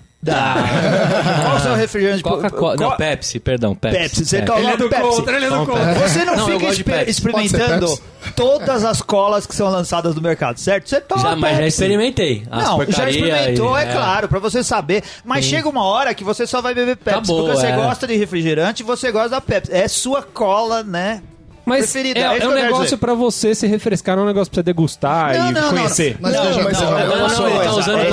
[1.44, 2.76] qual o seu refrigerante Coca-Cola.
[2.76, 3.98] Não, Pepsi, perdão, Pepsi.
[3.98, 4.50] Pepsi, você Pepsi.
[4.52, 5.02] coloca Ele é do Pepsi.
[5.16, 5.94] contra, ele é do contra.
[5.94, 7.10] Você não, Não, fica exper- Pepsi.
[7.10, 7.98] experimentando
[8.34, 10.88] todas as colas que são lançadas no mercado, certo?
[10.88, 12.42] Você toma Já, mas já experimentei.
[12.50, 15.04] As Não, já experimentou, e- é, claro, pra você saber.
[15.24, 17.18] Mas chega uma hora que você só vai beber Pepsi.
[17.18, 17.76] Acabou, porque você é.
[17.76, 19.72] gosta de refrigerante e você gosta da Pepsi.
[19.72, 21.22] É sua cola, né?
[21.66, 22.20] Mas preferida.
[22.20, 24.62] é, é que um negócio pra você se refrescar, não é um negócio pra você
[24.62, 26.16] degustar Não, e não, não, conhecer.
[26.20, 28.04] Mas Não, veja, mas não, é- Não, não, Outra ele tá usando é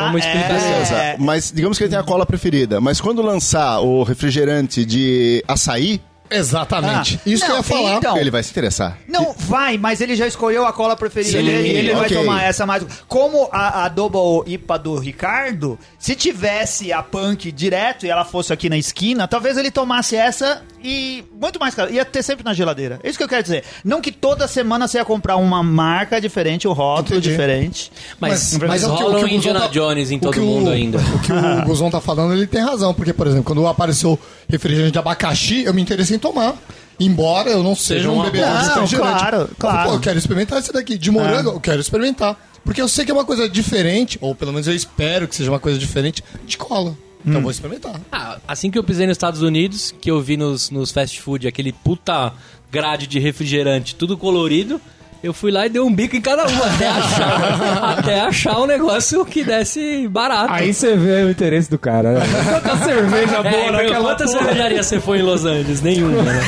[0.00, 0.96] como, explicação.
[0.96, 2.80] é- Mas digamos que ele tem a cola preferida.
[2.80, 7.20] Mas quando lançar o refrigerante de açaí, Exatamente.
[7.24, 7.94] Ah, Isso que eu não, ia falar.
[7.98, 8.98] então- ele vai se interessar.
[9.08, 12.16] Não, vai, mas ele já escolheu a cola preferida Sim, dele e ele vai ok.
[12.16, 12.84] tomar essa mais.
[13.06, 18.52] Como a, a Double IPA do Ricardo, se tivesse a Punk direto e ela fosse
[18.52, 21.92] aqui na esquina, talvez ele tomasse essa e muito mais caro.
[21.92, 23.00] Ia ter sempre na geladeira.
[23.02, 23.64] É isso que eu quero dizer.
[23.84, 27.30] Não que toda semana você ia comprar uma marca diferente, o rótulo Entendi.
[27.30, 27.90] diferente.
[28.20, 30.20] Mas, Mas- mas, é o que- o que um o Indiana tá- Jones em o
[30.20, 30.98] todo mundo ainda.
[30.98, 32.94] O que o Guzon tá falando, ele tem razão.
[32.94, 34.18] Porque, por exemplo, quando apareceu
[34.48, 36.54] refrigerante de abacaxi, eu me interessei em tomar.
[36.98, 38.96] Embora eu não seja, Seja um bebedor de refrigerante.
[38.96, 39.88] claro, Eu falei, claro.
[39.90, 40.96] Pô, eu quero experimentar esse daqui.
[40.96, 42.36] De morango, eu quero experimentar.
[42.64, 45.50] Porque eu sei que é uma coisa diferente, ou pelo menos eu espero que seja
[45.50, 46.96] uma coisa diferente, de cola.
[47.26, 48.00] Então eu vou experimentar.
[48.12, 51.48] Ah, assim que eu pisei nos Estados Unidos, que eu vi nos, nos fast food
[51.48, 52.32] aquele puta
[52.70, 54.80] grade de refrigerante, tudo colorido,
[55.22, 58.66] eu fui lá e dei um bico em cada um, até achar, até achar um
[58.66, 60.52] negócio que desse barato.
[60.52, 62.12] Aí você vê o interesse do cara.
[62.12, 62.20] Né?
[62.60, 65.82] Tanta cerveja boa É, naquela quantas cervejarias você foi em Los Angeles?
[65.82, 66.40] Nenhuma, né?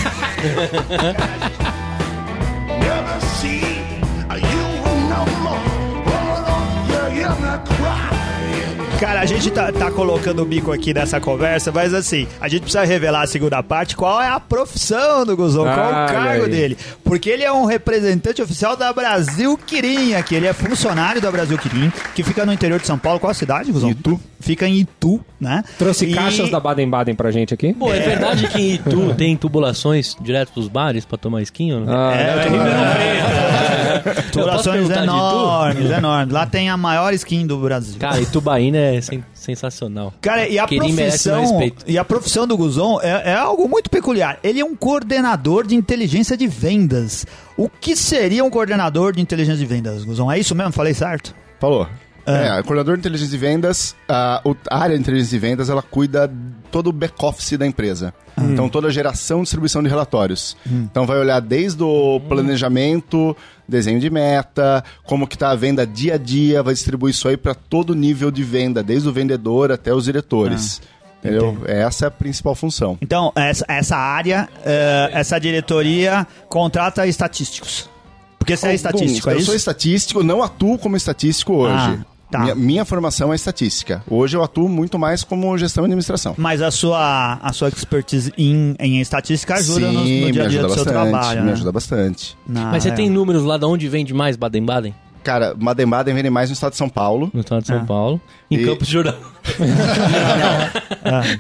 [9.18, 12.60] Cara, a gente tá, tá colocando o bico aqui nessa conversa, mas assim, a gente
[12.62, 16.12] precisa revelar a segunda parte qual é a profissão do Guzon, qual é Ah, o
[16.12, 16.50] cargo aí.
[16.50, 16.78] dele.
[17.02, 21.58] Porque ele é um representante oficial da Brasil Quirim aqui, ele é funcionário da Brasil
[21.58, 23.18] Quirim, que fica no interior de São Paulo.
[23.18, 23.90] Qual a cidade, Guzon?
[23.90, 24.20] Itu.
[24.38, 25.64] Fica em Itu, né?
[25.76, 27.72] Trouxe E- caixas da Baden-Baden pra gente aqui?
[27.74, 31.72] Pô, é verdade que em Itu tem tubulações direto pros bares pra tomar skin?
[31.80, 31.86] Né?
[31.88, 35.16] Ah, É, não, é, é, Tubulações perguntar de Itu?
[35.16, 36.32] enormes, enormes.
[36.32, 37.96] Lá tem a maior skin do Brasil.
[37.98, 40.12] Cara, Itubaína é sen- sensacional.
[40.20, 44.38] Cara, e a profissão, e a profissão do Guzon é, é algo muito peculiar.
[44.42, 47.26] Ele é um coordenador de inteligência de vendas.
[47.56, 50.30] O que seria um coordenador de inteligência de vendas, Guzon?
[50.30, 50.72] É isso mesmo?
[50.72, 51.34] Falei certo?
[51.60, 51.88] Falou.
[52.26, 56.30] É, coordenador de inteligência de vendas, a, área de inteligência de vendas, ela cuida
[56.70, 58.12] todo o back-office da empresa.
[58.36, 60.54] Então, toda a geração e distribuição de relatórios.
[60.66, 63.34] Então, vai olhar desde o planejamento,
[63.68, 67.36] desenho de meta, como que tá a venda dia a dia, vai distribuir isso aí
[67.36, 70.80] para todo nível de venda, desde o vendedor até os diretores.
[71.18, 71.58] Entendeu?
[71.66, 72.96] Essa é a principal função.
[73.02, 77.90] Então, essa, essa área, eh, essa diretoria contrata estatísticos.
[78.38, 79.32] Porque você é estatístico, Alguns.
[79.32, 79.46] é eu isso?
[79.46, 81.74] sou estatístico, não atuo como estatístico hoje.
[81.76, 81.98] Ah,
[82.30, 82.38] tá.
[82.40, 84.02] minha, minha formação é estatística.
[84.08, 86.34] Hoje eu atuo muito mais como gestão e administração.
[86.38, 90.48] Mas a sua, a sua expertise em, em estatística ajuda no, no Sim, dia a
[90.48, 90.92] dia do seu bastante.
[91.10, 91.40] trabalho.
[91.40, 91.52] me né?
[91.52, 92.38] ajuda bastante.
[92.46, 92.92] Na- Mas você é.
[92.92, 94.94] tem números lá de onde vende mais Baden-Baden?
[95.24, 97.28] Cara, Madem-Baden vende mais no estado de São Paulo.
[97.34, 97.84] No estado de São Ah.
[97.84, 98.20] Paulo.
[98.50, 99.14] Em E- Campos de Jordão.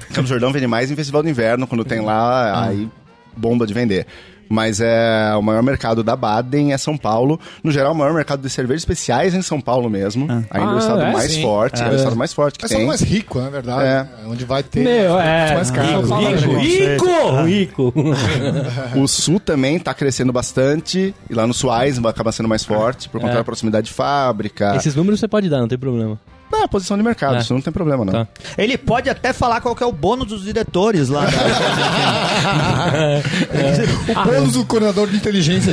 [0.08, 2.64] Campos do Jordão vende mais em Festival do Inverno, quando tem lá, Ah.
[2.66, 2.88] aí
[3.36, 4.06] bomba de vender.
[4.48, 7.38] Mas é o maior mercado da Baden é São Paulo.
[7.62, 10.22] No geral, o maior mercado de cervejas especiais é em São Paulo mesmo.
[10.30, 11.12] Ainda é Ah, o estado é?
[11.12, 11.42] mais Sim.
[11.42, 11.82] forte.
[11.82, 11.88] É.
[11.88, 12.86] o estado mais forte que só tem.
[12.86, 13.82] mais rico, na verdade.
[13.82, 13.84] É.
[14.04, 14.08] né?
[14.26, 15.54] Onde vai ter Meu, é.
[15.54, 16.00] mais caro.
[16.00, 17.42] Rico, rico, né?
[17.44, 17.92] Rico!
[17.92, 18.98] Rico!
[19.00, 21.14] O sul também tá crescendo bastante.
[21.28, 23.36] E lá no Eisenbach acaba sendo mais forte, por conta É.
[23.36, 24.74] da proximidade de fábrica.
[24.76, 26.18] Esses números você pode dar, não tem problema.
[26.50, 27.40] Não, é posição de mercado, É.
[27.40, 28.12] isso não tem problema, não.
[28.12, 28.28] Tá.
[28.56, 31.24] Ele pode até falar qual que é o bônus dos diretores lá.
[34.08, 35.72] O bônus do coordenador de inteligência.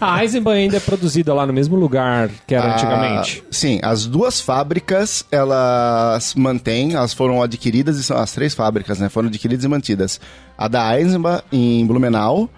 [0.00, 3.44] A Eisenbahn ainda é produzida lá no mesmo lugar que era Ah, antigamente.
[3.50, 9.08] Sim, as duas fábricas, elas mantêm, elas foram adquiridas, e são as três fábricas, né?
[9.08, 10.20] Foram adquiridas e mantidas.
[10.56, 12.48] A da Eisenbahn em Blumenau,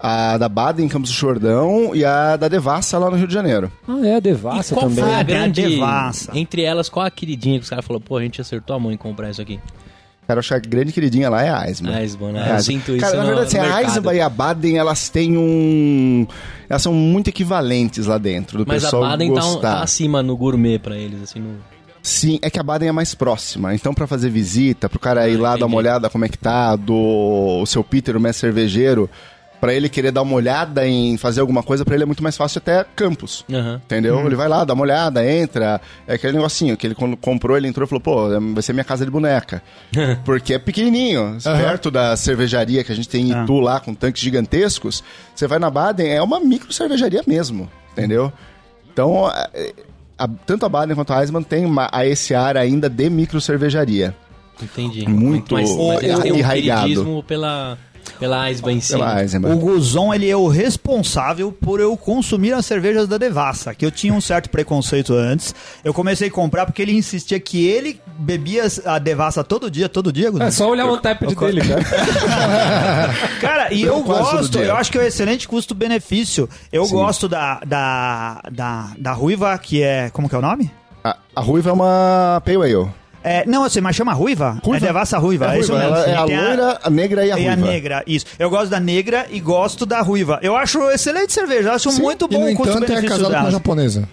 [0.00, 3.34] a da Baden em Campos do Jordão e a da Devassa lá no Rio de
[3.34, 3.70] Janeiro.
[3.86, 5.04] Ah, é a Devassa e qual também.
[5.04, 5.64] foi a Ah, grande...
[5.64, 6.32] a Devassa.
[6.38, 8.92] Entre elas, qual a queridinha que os caras falaram, pô, a gente acertou a mão
[8.92, 9.58] em comprar isso aqui?
[10.26, 11.94] Cara, eu acho que a grande queridinha lá é a Eisenbahn.
[11.94, 12.48] A Eisenbahn, né?
[12.48, 13.82] É a sinto isso Cara, na no- verdade, assim, no a.
[13.82, 16.26] Eisenbahn e a Baden, elas têm um...
[16.68, 19.76] Elas são muito equivalentes lá dentro, do Mas a pessoal Baden tá, um- gostar.
[19.76, 21.56] tá acima no gourmet pra eles, assim, no...
[22.02, 23.74] Sim, é que a Baden é mais próxima.
[23.74, 25.60] Então, pra fazer visita, pro cara ir lá entendi.
[25.60, 29.08] dar uma olhada como é que tá, do o seu Peter, o mestre cervejeiro,
[29.60, 32.36] pra ele querer dar uma olhada em fazer alguma coisa, pra ele é muito mais
[32.36, 33.44] fácil até Campos.
[33.52, 33.80] Aham.
[33.84, 34.24] Entendeu?
[34.26, 35.80] Ele vai lá, dá uma olhada, entra.
[36.06, 38.84] É aquele negocinho que ele quando comprou, ele entrou e falou: pô, vai ser minha
[38.84, 39.62] casa de boneca.
[40.24, 41.38] Porque é pequenininho.
[41.42, 45.02] Perto da cervejaria que a gente tem em Itu lá, com tanques gigantescos.
[45.34, 47.68] Você vai na Baden, é uma micro cervejaria mesmo.
[47.92, 48.32] Entendeu?
[48.92, 53.08] Então, a- tanto a Baden quanto a Eisman tem uma, a esse ar ainda de
[53.08, 54.14] micro cervejaria.
[54.60, 55.08] Entendi.
[55.08, 57.22] Muito mas, mas eles têm um enraigado.
[57.26, 57.78] pela,
[58.18, 58.94] Pela Eisenbahn sim.
[58.94, 59.54] Pela Eisenbahn.
[59.54, 63.90] O Guzon, ele é o responsável por eu consumir as cervejas da Devassa, que eu
[63.90, 65.54] tinha um certo preconceito antes.
[65.84, 70.12] Eu comecei a comprar porque ele insistia que ele bebia a Devassa todo dia, todo
[70.12, 70.44] dia, Guzon.
[70.44, 71.84] É só olhar o tapped dele, cara.
[73.40, 76.48] Cara, e Eu eu gosto, eu acho que é um excelente custo-benefício.
[76.72, 76.94] Eu Sim.
[76.94, 80.10] gosto da, da, da, da Ruiva, que é.
[80.10, 80.70] Como que é o nome?
[81.02, 82.90] A, a ruiva é uma Pale Ale.
[83.28, 84.58] É, não, assim, mas chama Ruiva?
[84.64, 84.84] Ruiva.
[84.84, 86.04] É Devassa Ruiva, É é, isso ruiva, mesmo.
[86.10, 87.52] é a E loira, a negra e a e ruiva.
[87.52, 88.26] a negra, isso.
[88.38, 90.38] Eu gosto da negra e gosto da ruiva.
[90.42, 93.32] Eu acho excelente cerveja, eu acho Sim, muito e, bom no o entanto, é casado
[93.34, 94.08] com uma japonesa.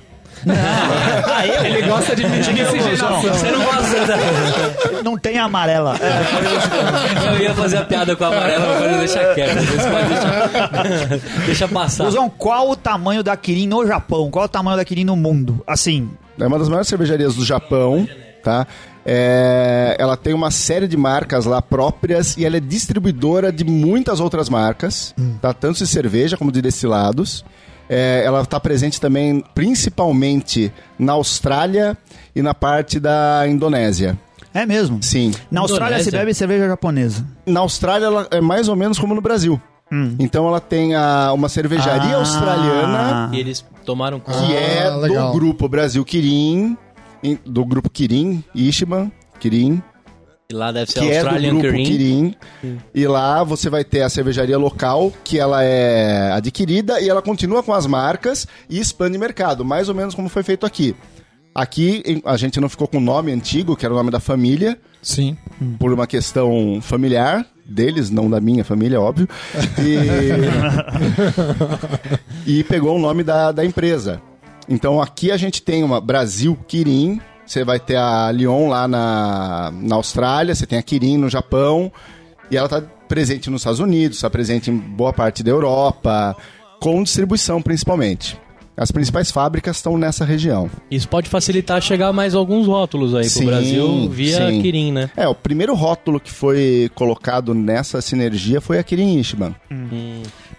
[0.47, 1.65] Ah, eu?
[1.65, 3.21] Ele gosta de miscigenação.
[3.21, 5.01] Você não gosta da...
[5.03, 5.95] Não tem amarela.
[5.99, 7.35] É.
[7.35, 9.55] Eu ia fazer a piada com a amarela, mas vou deixar quieto.
[9.55, 11.45] Deixar...
[11.45, 12.03] Deixa passar.
[12.05, 14.29] Guzão, qual o tamanho da Kirin no Japão?
[14.29, 15.63] Qual o tamanho da Kirin no mundo?
[15.65, 18.07] Assim, É uma das maiores cervejarias do Japão,
[18.43, 18.67] tá?
[19.05, 24.19] É, ela tem uma série de marcas lá próprias e ela é distribuidora de muitas
[24.19, 25.53] outras marcas, tá?
[25.53, 27.45] Tanto de cerveja como de destilados.
[27.87, 31.95] É, ela está presente também, principalmente na Austrália
[32.35, 34.17] e na parte da Indonésia.
[34.53, 35.03] é mesmo.
[35.03, 35.31] Sim.
[35.51, 36.19] Na Austrália se Indonésia?
[36.19, 37.25] bebe cerveja japonesa.
[37.45, 39.61] Na Austrália ela é mais ou menos como no Brasil.
[40.17, 42.19] Então ela tem a- uma cervejaria Ah.
[42.19, 44.39] australiana E eles tomaram conta.
[44.45, 45.27] que é Ah, legal.
[45.31, 46.77] do grupo Brasil Kirin, em-
[47.45, 49.81] do grupo Kirin, Ishiban, Kirin,
[50.49, 51.85] E lá deve ser que é do Australian grupo Kirin.
[51.85, 52.35] Kirin.
[52.93, 57.63] E lá você vai ter a cervejaria local, que ela é adquirida e ela continua
[57.63, 60.95] com as marcas e expande mercado, mais ou menos como foi feito aqui.
[61.53, 64.77] Aqui a gente não ficou com o nome antigo, que era o nome da família,
[65.01, 65.37] Sim.
[65.79, 69.27] por uma questão familiar deles, não da minha família, óbvio.
[69.79, 69.95] E,
[72.59, 74.21] e pegou o nome da, da empresa.
[74.67, 79.71] Então aqui a gente tem uma Brasil Kirin, você vai ter a Lyon lá na,
[79.71, 81.91] na Austrália, você tem a Kirin no Japão,
[82.49, 86.35] e ela está presente nos Estados Unidos, está presente em boa parte da Europa,
[86.79, 88.39] com distribuição principalmente.
[88.77, 90.69] As principais fábricas estão nessa região.
[90.91, 94.61] Isso pode facilitar chegar mais alguns rótulos aí Sim, pro Brasil via sim.
[94.61, 95.09] Kirin, né?
[95.15, 99.55] É, o primeiro rótulo que foi colocado nessa sinergia foi a Kirin Ishiban.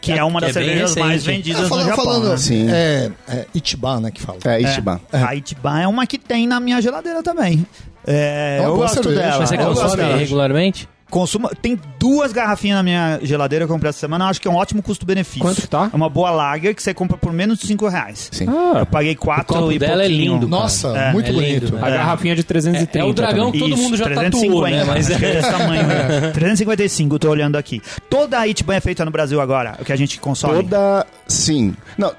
[0.01, 2.05] Que é uma Que das é cervejas mais vendidas Ah, falando, no Japão.
[2.05, 2.37] falando né?
[2.39, 2.67] Sim.
[2.71, 4.39] é, é Ichiban, né, que fala.
[4.45, 5.01] É, Ishiban.
[5.13, 7.67] A Itiban é uma que tem na minha geladeira também.
[8.07, 9.21] É, É uma eu gosto cerveja.
[9.21, 9.39] dela.
[9.41, 10.17] Mas você eu gosto consome dela.
[10.17, 10.89] regularmente?
[11.09, 14.25] Consumo, tem duas garrafinhas na minha geladeira que eu comprei essa semana.
[14.25, 15.41] Eu acho que é um ótimo custo-benefício.
[15.41, 15.89] Quanto que tá?
[15.93, 18.29] É uma boa lager que você compra por menos de 5 reais.
[18.33, 18.47] Sim.
[18.49, 20.49] Ah, Eu paguei O quatro copo e dela é lindo.
[20.49, 21.65] Nossa, É, muito é bonito.
[21.67, 24.85] lindo, a garrafinha de 330 É o dragão que todo mundo já tatuou, 350, né?
[24.85, 25.19] Mas é é...
[25.19, 25.87] desse tamanho.
[25.87, 26.31] né?
[26.35, 27.81] 355, eu tô olhando aqui.
[28.11, 30.55] Toda a Itiban é feita no Brasil agora, o que a gente consome.
[30.55, 31.07] Toda.
[31.29, 31.75] Sim.
[31.97, 32.13] Não.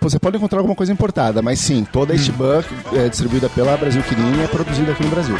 [0.00, 4.02] Você pode encontrar alguma coisa importada, mas sim, toda a Ishiban é distribuída pela Brasil
[4.02, 5.36] Kirin é produzida aqui no Brasil.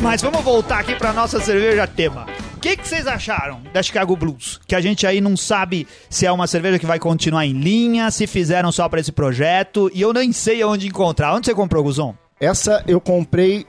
[0.00, 2.26] Mas vamos voltar aqui pra nossa cerveja tema.
[2.56, 4.58] O que, que vocês acharam da Chicago Blues?
[4.66, 8.10] Que a gente aí não sabe se é uma cerveja que vai continuar em linha,
[8.10, 11.34] se fizeram só pra esse projeto, e eu nem sei onde encontrar.
[11.34, 12.14] Onde você comprou, Guzon?
[12.40, 13.66] Essa eu comprei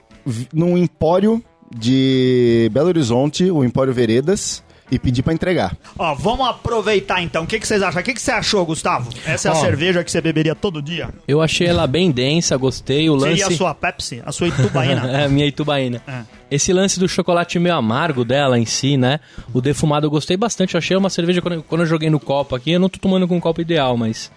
[0.53, 1.43] num empório
[1.75, 5.75] de Belo Horizonte, o Empório Veredas, e pedi pra entregar.
[5.97, 7.43] Ó, vamos aproveitar então.
[7.43, 8.01] O que, que vocês acham?
[8.01, 9.09] O que, que você achou, Gustavo?
[9.25, 9.57] Essa é a Ó.
[9.57, 11.09] cerveja que você beberia todo dia?
[11.25, 13.09] Eu achei ela bem densa, gostei.
[13.09, 13.37] O lance...
[13.37, 14.21] Seria a sua Pepsi?
[14.25, 15.07] A sua Itubaína?
[15.09, 16.01] é, a minha Itubaína.
[16.05, 16.23] É.
[16.51, 19.21] Esse lance do chocolate meio amargo dela em si, né?
[19.53, 20.75] O defumado eu gostei bastante.
[20.75, 22.99] Eu achei uma cerveja, quando eu, quando eu joguei no copo aqui, eu não tô
[22.99, 24.29] tomando com o copo ideal, mas...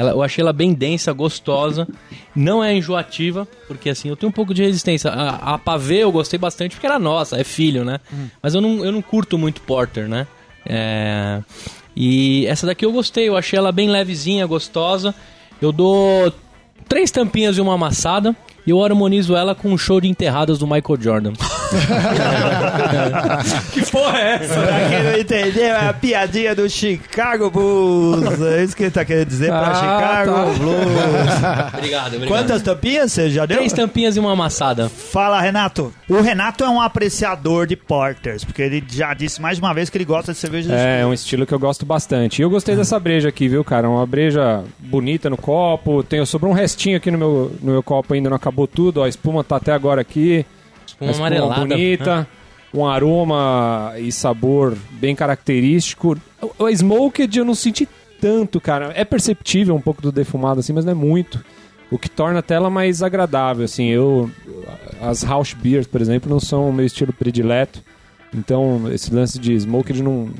[0.00, 1.86] Ela, eu achei ela bem densa, gostosa.
[2.34, 5.10] Não é enjoativa, porque assim, eu tenho um pouco de resistência.
[5.10, 8.00] A, a pavê eu gostei bastante porque era nossa, é filho, né?
[8.42, 10.26] Mas eu não, eu não curto muito porter, né?
[10.64, 11.42] É...
[11.94, 15.14] E essa daqui eu gostei, eu achei ela bem levezinha, gostosa.
[15.60, 16.32] Eu dou
[16.88, 18.34] três tampinhas e uma amassada.
[18.66, 21.32] E eu harmonizo ela com um show de enterradas do Michael Jordan.
[23.72, 24.60] Que porra é essa?
[24.60, 28.40] Pra quem não entendeu, é a piadinha do Chicago Bulls.
[28.42, 30.44] É isso que ele tá querendo dizer pra Ah, Chicago tá.
[30.58, 30.76] Blues.
[31.78, 32.28] obrigado, obrigado.
[32.28, 33.58] Quantas tampinhas você já deu?
[33.58, 34.88] Três tampinhas e uma amassada.
[34.88, 35.92] Fala, Renato.
[36.08, 39.96] O Renato é um apreciador de porters, porque ele já disse mais uma vez que
[39.96, 42.40] ele gosta de cerveja É, é um estilo que eu gosto bastante.
[42.40, 43.88] E eu gostei dessa breja aqui, viu, cara?
[43.88, 46.02] Uma breja bonita no copo.
[46.02, 49.00] Tem, sobrou um restinho aqui no meu, no meu copo ainda, não acabou tudo.
[49.00, 50.44] Ó, a espuma tá até agora aqui.
[51.00, 51.60] Uma A espuma amarelada.
[51.66, 52.28] bonita.
[52.72, 56.16] Um aroma e sabor bem característico.
[56.40, 57.88] O, o smoked eu não senti
[58.20, 58.92] tanto, cara.
[58.94, 61.42] É perceptível um pouco do defumado assim, mas não é muito.
[61.90, 63.88] O que torna a tela mais agradável, assim.
[63.88, 64.30] Eu
[65.02, 67.82] as house beers, por exemplo, não são o meu estilo predileto.
[68.32, 70.30] Então, esse lance de smoked não,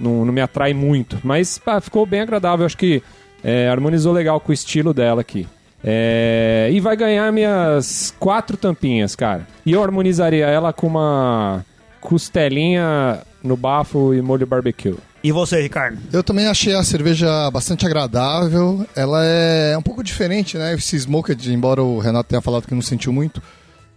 [0.00, 1.20] não, não me atrai muito.
[1.22, 2.66] Mas pá, ficou bem agradável.
[2.66, 3.00] Acho que
[3.44, 5.46] é, harmonizou legal com o estilo dela aqui.
[5.82, 9.46] É, e vai ganhar minhas quatro tampinhas, cara.
[9.64, 11.64] E eu harmonizaria ela com uma
[12.00, 14.96] costelinha no bafo e molho barbecue.
[15.22, 15.98] E você, Ricardo?
[16.12, 18.86] Eu também achei a cerveja bastante agradável.
[18.96, 20.72] Ela é um pouco diferente, né?
[20.74, 23.42] Esse smoked, embora o Renato tenha falado que não sentiu muito,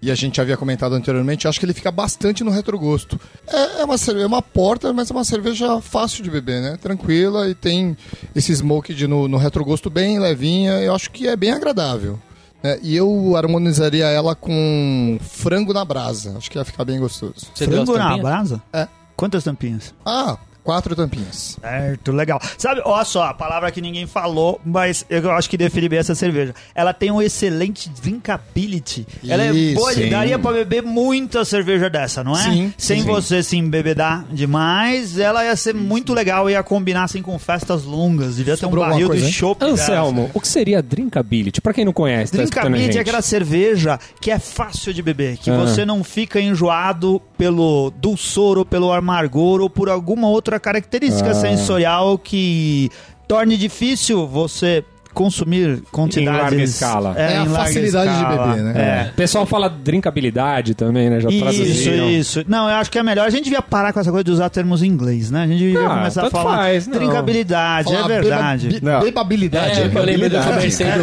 [0.03, 3.17] e a gente havia comentado anteriormente, acho que ele fica bastante no retrogosto.
[3.47, 6.77] É, é uma, é uma porta, mas é uma cerveja fácil de beber, né?
[6.81, 7.95] Tranquila e tem
[8.35, 10.73] esse smoked no, no retrogosto bem levinha.
[10.73, 12.19] Eu acho que é bem agradável.
[12.61, 12.77] né?
[12.83, 16.35] e eu harmonizaria ela com frango na brasa.
[16.37, 17.47] Acho que ia ficar bem gostoso.
[17.55, 18.61] Você Frango na brasa?
[18.73, 18.89] É.
[19.15, 19.93] Quantas tampinhas?
[20.05, 21.57] Ah, quatro tampinhas.
[21.61, 22.39] Certo, legal.
[22.57, 26.15] Sabe, olha só, a palavra que ninguém falou, mas eu acho que define bem essa
[26.15, 26.53] cerveja.
[26.73, 29.05] Ela tem um excelente drinkability.
[29.27, 30.09] Ela é boa, sim.
[30.09, 32.43] daria pra beber muita cerveja dessa, não é?
[32.43, 33.07] Sim, Sem sim.
[33.07, 38.35] você se embebedar demais, ela ia ser muito legal, ia combinar assim com festas longas.
[38.37, 39.63] Devia ter um Sobrou barril coisa, de chopp.
[39.63, 41.61] Anselmo, o que seria drinkability?
[41.61, 42.99] Pra quem não conhece, tá Drinkability é gente.
[42.99, 45.57] aquela cerveja que é fácil de beber, que Ah.
[45.57, 51.35] você não fica enjoado pelo dulçor ou pelo amargor ou por alguma outra característica Ah.
[51.35, 52.89] sensorial que
[53.27, 56.39] torne difícil você consumir quantidades...
[56.39, 57.13] Em larga escala.
[57.15, 58.47] É, a em larga facilidade de escala.
[58.47, 59.05] beber, né?
[59.05, 59.09] É.
[59.11, 61.19] O pessoal fala drinkabilidade também, né?
[61.19, 62.43] Já Isso, isso.
[62.47, 63.27] Não, eu acho que é melhor.
[63.27, 65.43] A gente devia parar com essa coisa de usar termos em inglês, né?
[65.43, 66.97] A gente devia Ah, começar a tanto falar faz, não.
[66.97, 68.67] drinkabilidade, é Falar verdade.
[68.69, 68.99] beba- bi- Não.
[69.01, 69.79] Bebabilidade.
[69.79, 70.39] É, eu lembrei do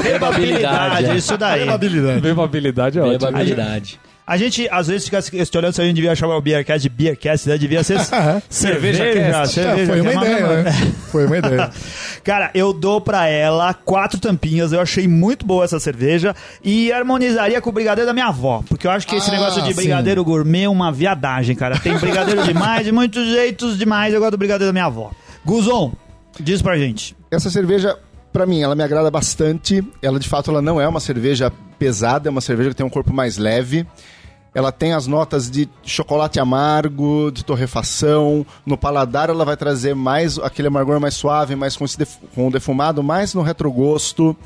[0.03, 1.07] bebabilidade.
[1.07, 1.15] é.
[1.17, 1.61] isso daí.
[1.61, 2.21] Bebabilidade.
[2.21, 3.19] Bebabilidade é ótimo.
[3.19, 4.01] Bebabilidade.
[4.31, 6.89] A gente, às vezes, fica se olhando se a gente devia chamar o Beercast de
[6.89, 7.59] Beercast, né?
[7.59, 7.99] Devia ser
[8.49, 9.59] cerveja, Cast.
[9.59, 10.73] É, foi uma que é ideia, né?
[11.11, 11.71] Foi uma ideia.
[12.23, 14.73] Cara, eu dou pra ela quatro tampinhas.
[14.73, 16.33] Eu achei muito boa essa cerveja.
[16.63, 18.63] E harmonizaria com o brigadeiro da minha avó.
[18.69, 19.75] Porque eu acho que esse Ah, negócio de sim.
[19.75, 21.77] brigadeiro gourmet é uma viadagem, cara.
[21.81, 24.15] Tem brigadeiro demais, de muitos jeitos demais.
[24.15, 25.11] Eu gosto do brigadeiro da minha avó.
[25.45, 25.93] Guzon,
[26.39, 27.17] diz pra gente.
[27.33, 27.99] Essa cerveja,
[28.33, 29.83] pra mim, ela me agrada bastante.
[30.01, 32.91] Ela, de fato, ela não é uma cerveja pesada, é uma cerveja que tem um
[32.91, 33.85] corpo mais leve.
[34.55, 38.45] Ela tem as notas de chocolate amargo, de torrefação.
[38.67, 42.51] No paladar, ela vai trazer mais aquele amargor mais suave, mais com, def- com o
[42.51, 44.37] defumado, mais no retrogosto.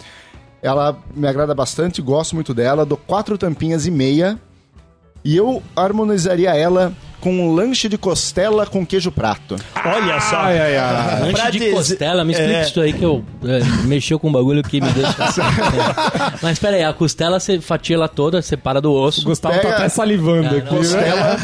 [0.62, 2.84] Ela me agrada bastante, gosto muito dela.
[2.84, 4.38] Dou quatro tampinhas e meia.
[5.24, 6.92] E eu harmonizaria ela
[7.24, 9.56] com um lanche de costela com queijo prato.
[9.82, 10.36] Olha só.
[10.36, 11.20] Ai, ai, ai.
[11.20, 12.62] Lanche Pra de dizer- costela, me explica É.
[12.62, 15.06] isso aí que eu é, mexeu com um bagulho que me deu.
[16.42, 19.22] Mas pera aí, a costela você fatia ela toda, separa do osso.
[19.22, 20.70] O Gustavo Pega- tá até salivando Ah, aqui.
[20.70, 20.76] não.
[20.76, 21.38] Costela.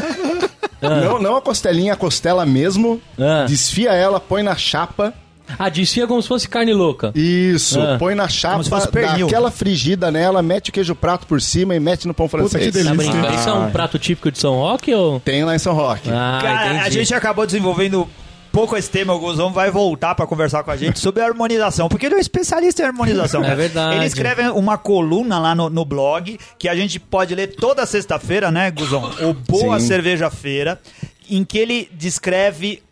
[0.81, 3.01] não, não a costelinha, a costela mesmo.
[3.19, 3.45] Ah.
[3.47, 5.13] Desfia ela, põe na chapa.
[5.57, 7.11] Ah, desfia como se fosse carne louca.
[7.15, 7.97] Isso, Ah.
[7.97, 11.41] põe na Como se chapa, fosse dá aquela frigida nela, mete o queijo prato por
[11.41, 12.65] cima e mete no pão francês.
[12.65, 12.95] que delícia.
[12.95, 13.33] Brincando?
[13.35, 15.19] Isso é um prato típico de São Roque ou.
[15.19, 16.09] Tem lá em São Roque.
[16.09, 16.91] Ah, Cara, a entendi.
[16.97, 18.07] gente acabou desenvolvendo
[18.51, 21.87] pouco esse tema, o Guzão vai voltar pra conversar com a gente sobre a harmonização,
[21.87, 23.41] porque ele é um especialista em harmonização.
[23.45, 23.95] É verdade.
[23.95, 28.51] Ele escreve uma coluna lá no, no blog que a gente pode ler toda sexta-feira,
[28.51, 29.09] né, Guzão?
[29.21, 29.87] O Boa Sim.
[29.87, 30.79] Cerveja Feira,
[31.29, 32.83] em que ele descreve.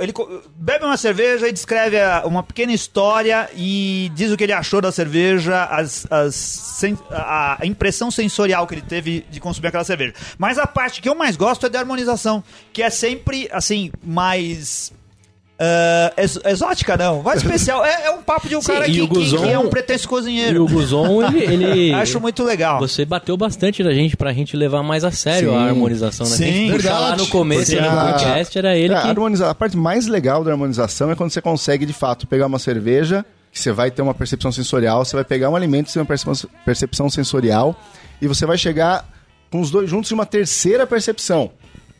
[0.00, 0.12] Ele
[0.56, 4.92] bebe uma cerveja e descreve uma pequena história e diz o que ele achou da
[4.92, 10.14] cerveja, as, as a impressão sensorial que ele teve de consumir aquela cerveja.
[10.38, 14.92] Mas a parte que eu mais gosto é da harmonização, que é sempre, assim, mais...
[15.62, 17.84] ah, ex- exótica não, mais especial.
[17.84, 20.06] É, é um papo de um Sim, cara e que, Guzon- que é um pretenso
[20.06, 20.64] E cozinheiro.
[20.64, 21.44] o Guzon, ele.
[21.66, 22.78] ele- Acho muito legal.
[22.80, 25.56] Você bateu bastante na gente pra gente levar mais a sério Sim.
[25.56, 26.36] a harmonização, né?
[26.36, 27.22] Sim, Tem puxar lá verdade.
[27.22, 29.08] no começo a- podcast, era ele É, a, que.
[29.08, 32.58] harmoniza- a parte mais legal da harmonização é quando você consegue, de fato, pegar uma
[32.58, 35.98] cerveja, que você vai ter uma percepção sensorial, você vai pegar um alimento e ter
[35.98, 37.76] uma percepção- percepção sensorial,
[38.22, 39.06] e você vai chegar
[39.50, 41.50] com os dois juntos em uma terceira percepção,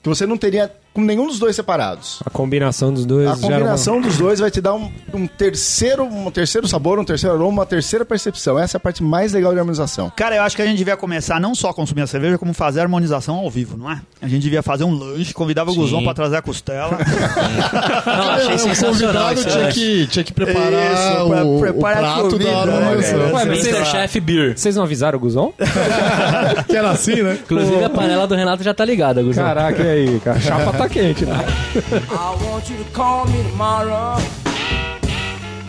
[0.03, 2.21] que você não teria com nenhum dos dois separados.
[2.25, 5.27] A combinação dos dois A gera uma- combinação dos dois vai te dar um, um
[5.27, 8.59] terceiro, um terceiro sabor, um terceiro aroma, uma terceira percepção.
[8.59, 10.11] Essa é a parte mais legal de harmonização.
[10.17, 12.53] Cara, eu acho que a gente devia começar não só a consumir a cerveja, como
[12.53, 14.01] fazer a harmonização ao vivo, não é?
[14.21, 15.75] A gente devia fazer um lanche, convidava o.
[15.75, 16.99] Guzão pra trazer a costela.
[18.07, 19.49] Não, achei o sensacional convidado isso.
[19.49, 19.73] tinha né?
[19.73, 23.19] que, tinha que preparar Isso, o, preparar o a prato comida, da né, harmonização.
[23.19, 23.35] cara?
[23.35, 24.59] Ué, mas Chef Beer.
[24.59, 25.53] Vocês não avisaram o Guzon?
[26.69, 27.39] que era assim, né?
[27.43, 29.45] Inclusive a panela do Renato já tá ligada, Guzão.
[29.45, 30.37] Caraca, e aí, cara?
[30.37, 31.35] A chapa tá quente, né?
[31.75, 34.17] I want you to call me tomorrow.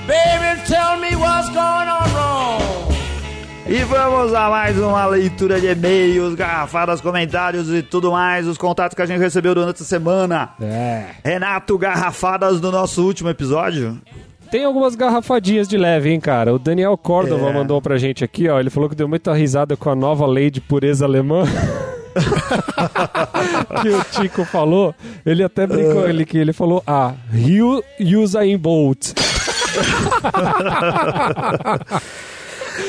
[0.08, 2.62] Baby, tell me what's going on wrong.
[3.68, 8.96] e vamos a mais uma leitura de e-mails, garrafadas, comentários e tudo mais, os contatos
[8.96, 10.50] que a gente recebeu durante a semana.
[10.60, 11.06] É.
[11.24, 13.98] Renato, garrafadas do nosso último episódio.
[14.50, 16.54] Tem algumas garrafadinhas de leve, hein, cara?
[16.54, 17.54] O Daniel Córdova É.
[17.54, 18.60] mandou pra gente aqui, ó.
[18.60, 21.44] Ele falou que deu muita risada com a nova lei de pureza alemã.
[23.82, 24.96] que o Tico falou.
[25.26, 29.12] Ele até brincou, ele, que ele falou, ah, Rio usa em Bolt.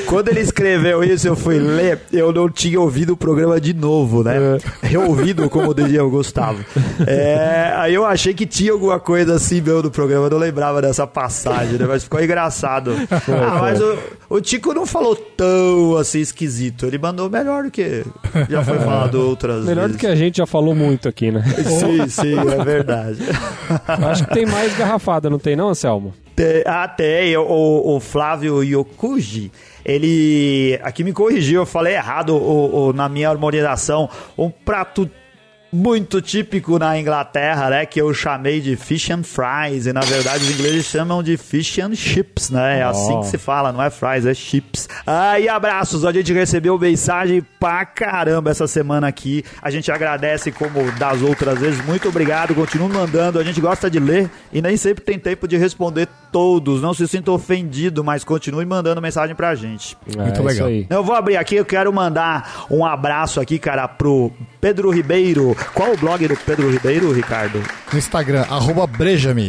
[0.05, 4.23] Quando ele escreveu isso, eu fui ler, eu não tinha ouvido o programa de novo,
[4.23, 4.35] né?
[4.81, 6.63] Reouvido, como diria o Gustavo.
[7.07, 10.81] É, aí eu achei que tinha alguma coisa assim meu no programa, eu não lembrava
[10.81, 11.85] dessa passagem, né?
[11.87, 12.93] Mas ficou engraçado.
[13.11, 13.97] Ah, mas o,
[14.29, 16.85] o Tico não falou tão assim esquisito.
[16.85, 18.03] Ele mandou melhor do que
[18.49, 19.97] já foi falado outras Melhor do vezes.
[20.01, 21.43] que a gente já falou muito aqui, né?
[21.63, 23.19] Sim, sim, é verdade.
[23.87, 26.13] Acho que tem mais garrafada, não tem não, Anselmo?
[26.35, 27.35] Tem- ah, tem.
[27.37, 29.51] O, o Flávio Yokuji,
[29.85, 34.09] ele aqui me corrigiu, eu falei errado o, o- na minha harmonização.
[34.37, 35.09] Um prato
[35.73, 37.85] muito típico na Inglaterra, né?
[37.85, 39.87] Que eu chamei de fish and fries.
[39.87, 42.79] E na verdade os ingleses chamam de fish and chips, né?
[42.79, 44.87] É assim que se fala, não é fries, é chips.
[45.05, 49.43] Ah, e abraços, a gente recebeu mensagem pra caramba essa semana aqui.
[49.61, 51.83] A gente agradece como das outras vezes.
[51.85, 53.39] Muito obrigado, continue mandando.
[53.39, 56.81] A gente gosta de ler e nem sempre tem tempo de responder todos.
[56.81, 59.97] Não se sinta ofendido, mas continue mandando mensagem pra gente.
[60.05, 60.69] Muito É, isso legal.
[60.89, 65.55] Eu vou abrir aqui, eu quero mandar um abraço aqui, cara, pro Pedro Ribeiro.
[65.73, 67.61] Qual o blog do Pedro Ribeiro, Ricardo?
[67.91, 68.87] No Instagram, arroba.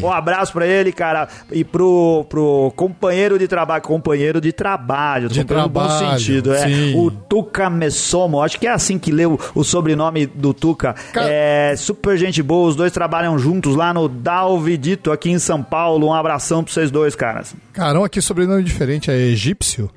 [0.02, 5.40] Um abraço pra ele, cara, e pro, pro companheiro de trabalho, companheiro de trabalho, De
[5.40, 6.66] companheiro no bom trabalho, sentido, é.
[6.66, 6.94] sim.
[6.96, 10.94] O Tuca Messomo, acho que é assim que leu o sobrenome do Tuca.
[11.12, 15.62] Ca- É super gente boa, os dois trabalham juntos lá no Dalvidito, aqui em São
[15.62, 16.06] Paulo.
[16.08, 17.54] Um abração pra vocês dois, caras.
[17.72, 19.90] Caramba, que sobrenome diferente, é egípcio?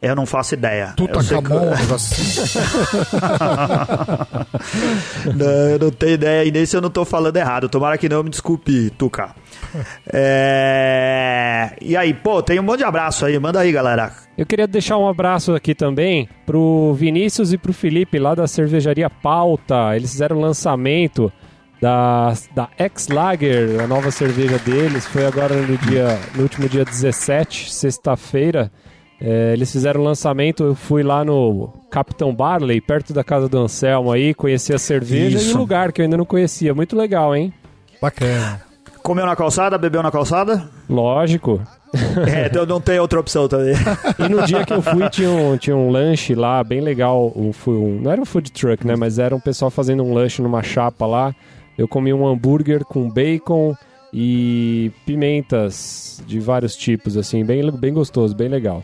[0.00, 0.94] Eu não faço ideia.
[0.96, 2.58] Sei Tutankhamon, um negócio assim.
[5.34, 7.68] Não, eu não tenho ideia e nem se eu não tô falando errado.
[7.68, 9.34] Tomara que não me desculpe, Tuca.
[10.12, 11.72] É...
[11.80, 13.38] E aí, pô, tem um monte de abraço aí.
[13.38, 14.12] Manda aí, galera.
[14.36, 19.10] Eu queria deixar um abraço aqui também pro Vinícius e pro Felipe lá da cervejaria
[19.10, 19.96] Pauta.
[19.96, 21.32] Eles fizeram o lançamento
[21.80, 25.06] da, da X-Lager, a nova cerveja deles.
[25.06, 28.70] Foi agora no, dia, no último dia 17, sexta-feira.
[29.20, 33.58] É, eles fizeram o lançamento, eu fui lá no Capitão Barley, perto da casa do
[33.58, 35.56] Anselmo aí, conheci a cerveja e Isso.
[35.56, 36.72] o lugar que eu ainda não conhecia.
[36.74, 37.52] Muito legal, hein?
[38.00, 38.62] Bacana.
[39.02, 40.68] Comeu na calçada, bebeu na calçada?
[40.88, 41.60] Lógico.
[42.30, 43.74] é, então não tem outra opção também.
[44.18, 47.32] E no dia que eu fui, tinha um, tinha um lanche lá, bem legal.
[47.34, 48.94] Um, um- não era um food truck, né?
[48.94, 51.34] Mas era um pessoal fazendo um lanche numa chapa lá.
[51.78, 53.74] Eu comi um hambúrguer com bacon
[54.12, 58.82] e pimentas de vários tipos, assim, bem, bem gostoso, bem legal.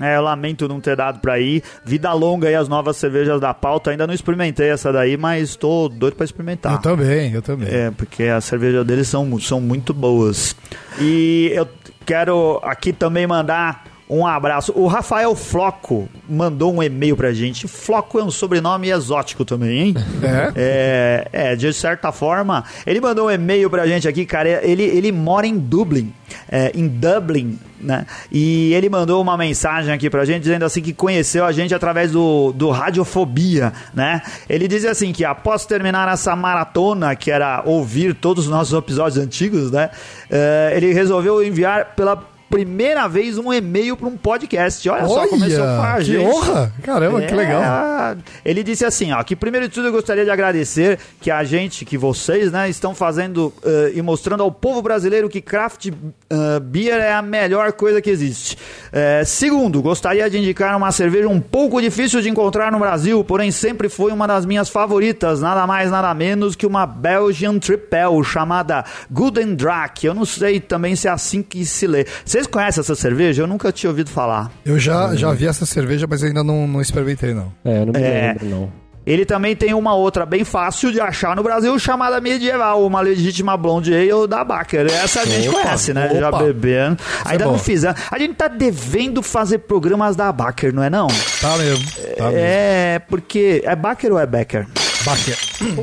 [0.00, 1.62] É, eu lamento não ter dado pra ir.
[1.84, 3.90] Vida longa aí as novas cervejas da pauta.
[3.90, 6.74] Ainda não experimentei essa daí, mas tô doido pra experimentar.
[6.74, 7.68] Eu também, eu também.
[7.68, 10.56] É, porque as cervejas deles são, são muito boas.
[11.00, 11.68] E eu
[12.04, 13.81] quero aqui também mandar
[14.12, 14.72] um abraço.
[14.76, 17.66] O Rafael Floco mandou um e-mail pra gente.
[17.66, 19.94] Floco é um sobrenome exótico também, hein?
[20.22, 20.52] É?
[20.54, 24.62] É, é, de certa forma, ele mandou um e-mail pra gente aqui, cara.
[24.62, 26.12] Ele, ele mora em Dublin,
[26.50, 28.04] é, em Dublin, né?
[28.30, 32.12] E ele mandou uma mensagem aqui pra gente dizendo assim que conheceu a gente através
[32.12, 34.20] do, do Radiofobia, né?
[34.46, 39.24] Ele diz assim que após terminar essa maratona, que era ouvir todos os nossos episódios
[39.24, 39.88] antigos, né?
[40.30, 44.86] É, ele resolveu enviar pela primeira vez um e-mail para um podcast.
[44.90, 46.26] Olha, só, começou com a que gente.
[46.26, 46.72] honra!
[46.82, 48.16] Caramba, que É, legal.
[48.44, 51.86] Ele disse assim, ó, que primeiro de tudo eu gostaria de agradecer que a gente,
[51.86, 57.00] que vocês, né, estão fazendo eh, e mostrando ao povo brasileiro que craft eh, beer
[57.00, 58.58] é a melhor coisa que existe.
[58.92, 63.50] Eh, segundo, gostaria de indicar uma cerveja um pouco difícil de encontrar no Brasil, porém
[63.50, 68.84] sempre foi uma das minhas favoritas, nada mais, nada menos que uma Belgian Tripel chamada
[69.10, 70.04] Guden Drac.
[70.04, 72.04] Eu não sei também se é assim que se lê.
[72.42, 73.42] Vocês conhecem essa cerveja?
[73.42, 74.50] Eu nunca tinha ouvido falar.
[74.66, 77.52] Eu já, já vi essa cerveja, mas ainda não, não experimentei, não.
[77.64, 78.32] É, eu não me É.
[78.40, 78.72] lembro, não.
[79.04, 83.56] Ele também tem uma outra bem fácil de achar no Brasil, chamada medieval, uma legítima
[83.56, 84.86] blonde ale da Baker.
[84.86, 86.08] Essa a gente Opa, conhece, né?
[86.18, 86.42] Já opa.
[86.44, 86.98] bebendo.
[87.24, 88.00] Ainda é não fizemos.
[88.10, 91.08] A gente tá devendo fazer programas da Baker, não é não?
[91.40, 91.84] Tá mesmo.
[92.16, 92.38] Tá mesmo.
[92.38, 93.62] é, porque...
[93.64, 94.66] É Baker ou é Becker?
[95.04, 95.38] Baquer.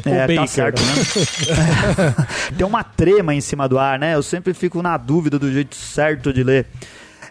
[0.06, 0.94] É, Baker, tá certo, né?
[2.58, 4.16] Tem uma trema em cima do ar, né?
[4.16, 6.66] Eu sempre fico na dúvida do jeito certo de ler.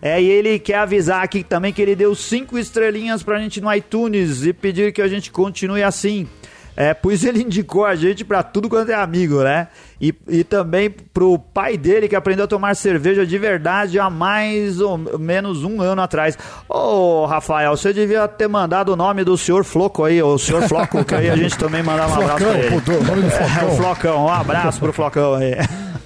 [0.01, 3.73] É, e ele quer avisar aqui também que ele deu cinco estrelinhas pra gente no
[3.73, 6.29] iTunes e pedir que a gente continue assim.
[6.81, 9.67] É, pois ele indicou a gente pra tudo quanto é amigo, né?
[10.01, 14.81] E, e também pro pai dele que aprendeu a tomar cerveja de verdade há mais
[14.81, 16.39] ou menos um ano atrás.
[16.69, 21.05] Ô, Rafael, você devia ter mandado o nome do senhor Floco aí, o senhor Floco,
[21.05, 22.69] que aí a gente também mandava um abraço pra ele.
[22.69, 23.77] Flocão, o nome do É, o Flocão.
[23.77, 25.57] Flocão, um abraço pro Flocão aí.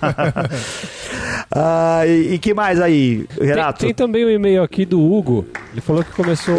[1.55, 3.81] ah, e, e que mais aí, Renato?
[3.81, 5.47] Tem, tem também um e-mail aqui do Hugo.
[5.71, 6.57] Ele falou que começou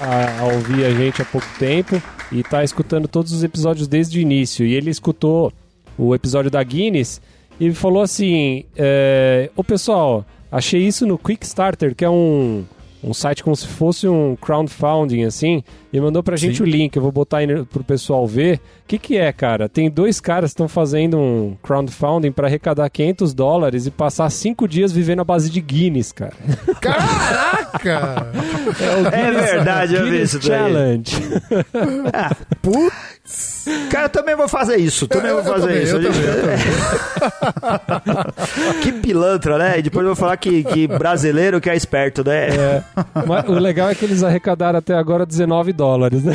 [0.00, 2.00] a, a ouvir a gente há pouco tempo
[2.32, 4.64] e tá escutando todos os episódios desde o início.
[4.64, 5.52] E ele escutou
[5.98, 7.20] o episódio da Guinness
[7.58, 12.64] e falou assim: é, Ô pessoal, achei isso no Quickstarter, que é um,
[13.02, 15.62] um site como se fosse um crowdfunding, assim,
[15.92, 16.94] e mandou pra gente o link.
[16.96, 18.56] Eu vou botar aí pro pessoal ver.
[18.56, 18.60] O
[18.90, 19.68] que que é, cara?
[19.68, 24.66] Tem dois caras que estão fazendo um crowdfunding pra arrecadar 500 dólares e passar cinco
[24.68, 26.32] dias vivendo à base de Guinness, cara.
[26.80, 28.26] Caraca!
[29.12, 30.58] É verdade, eu vi Guinness isso daí.
[30.58, 31.16] Challenge.
[33.90, 35.06] Cara, eu também vou fazer isso.
[35.06, 35.96] Também Eu- vou eu fazer também, isso.
[35.96, 36.70] eu A gente-
[38.82, 39.78] que pilantra, né?
[39.78, 42.48] E depois eu vou falar que, que brasileiro que é esperto, né?
[42.48, 42.82] É.
[43.26, 46.34] Mas o legal é que eles arrecadaram até agora 19 dólares, né?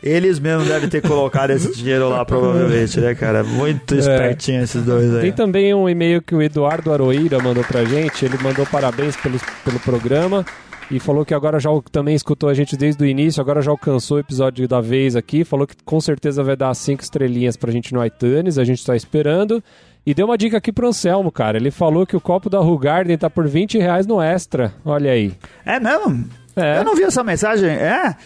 [0.00, 3.42] Eles mesmos devem ter colocado esse dinheiro lá, provavelmente, né, cara?
[3.42, 5.22] Muito espertinho esses dois aí.
[5.22, 8.24] Tem também um e-mail que o Eduardo Aroeira mandou pra gente.
[8.24, 10.46] Ele mandou parabéns pelo, pelo programa
[10.92, 14.18] e falou que agora já também escutou a gente desde o início, agora já alcançou
[14.18, 15.42] o episódio da vez aqui.
[15.44, 18.94] Falou que com certeza vai dar cinco estrelinhas pra gente no iTunes, a gente tá
[18.94, 19.60] esperando.
[20.04, 21.56] E deu uma dica aqui pro Anselmo, cara.
[21.56, 24.72] Ele falou que o copo da Rugarden tá por 20 reais no extra.
[24.84, 25.32] Olha aí.
[25.64, 26.24] É mesmo?
[26.56, 26.78] É.
[26.78, 27.68] Eu não vi essa mensagem.
[27.70, 28.16] É?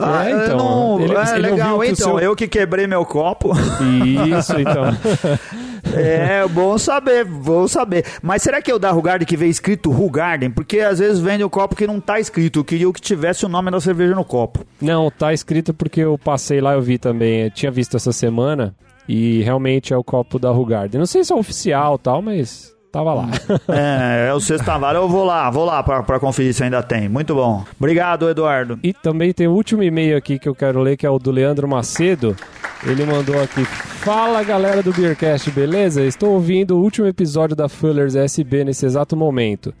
[0.00, 0.56] Ah, eu então.
[0.56, 1.94] não- Ele- é ele legal, então.
[1.96, 3.52] seu- Eu que quebrei meu copo.
[4.38, 4.84] Isso, então.
[5.94, 8.04] É, bom saber, bom saber.
[8.22, 10.50] Mas será que é o da Rugarden que veio escrito Rugarden?
[10.50, 12.58] Porque às vezes vende o copo que não tá escrito.
[12.60, 14.64] Eu queria que tivesse o nome da cerveja no copo.
[14.82, 17.44] Não, tá escrito porque eu passei lá, eu vi também.
[17.44, 18.74] Eu tinha visto essa semana
[19.08, 20.98] e realmente é o copo da Rugarden.
[20.98, 23.28] Não sei se é oficial tal, mas tava lá.
[23.68, 24.98] É, é o sexta vara.
[24.98, 27.08] Eu vou lá, vou lá pra, pra conferir se ainda tem.
[27.08, 27.64] Muito bom.
[27.78, 28.78] Obrigado, Eduardo.
[28.82, 31.30] E também tem o último e-mail aqui que eu quero ler, que é o do
[31.30, 32.36] Leandro Macedo.
[32.84, 36.02] Ele mandou aqui: Fala galera do Beercast, beleza?
[36.02, 39.72] Estou ouvindo o último episódio da Fullers SB nesse exato momento.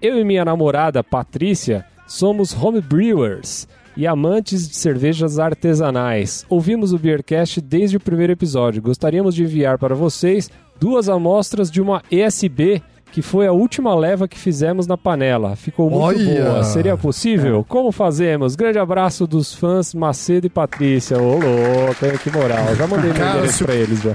[0.00, 6.44] Eu e minha namorada, Patrícia, somos homebrewers e amantes de cervejas artesanais.
[6.48, 8.82] Ouvimos o Beercast desde o primeiro episódio.
[8.82, 12.82] Gostaríamos de enviar para vocês duas amostras de uma ESB
[13.12, 15.54] que foi a última leva que fizemos na panela.
[15.54, 16.44] Ficou muito Olha!
[16.44, 16.64] boa.
[16.64, 17.62] Seria possível?
[17.68, 18.56] Como fazemos?
[18.56, 21.18] Grande abraço dos fãs Macedo e Patrícia.
[21.18, 22.74] Ô, louco, que moral.
[22.74, 24.14] Já mandei meu endereço pra eles já.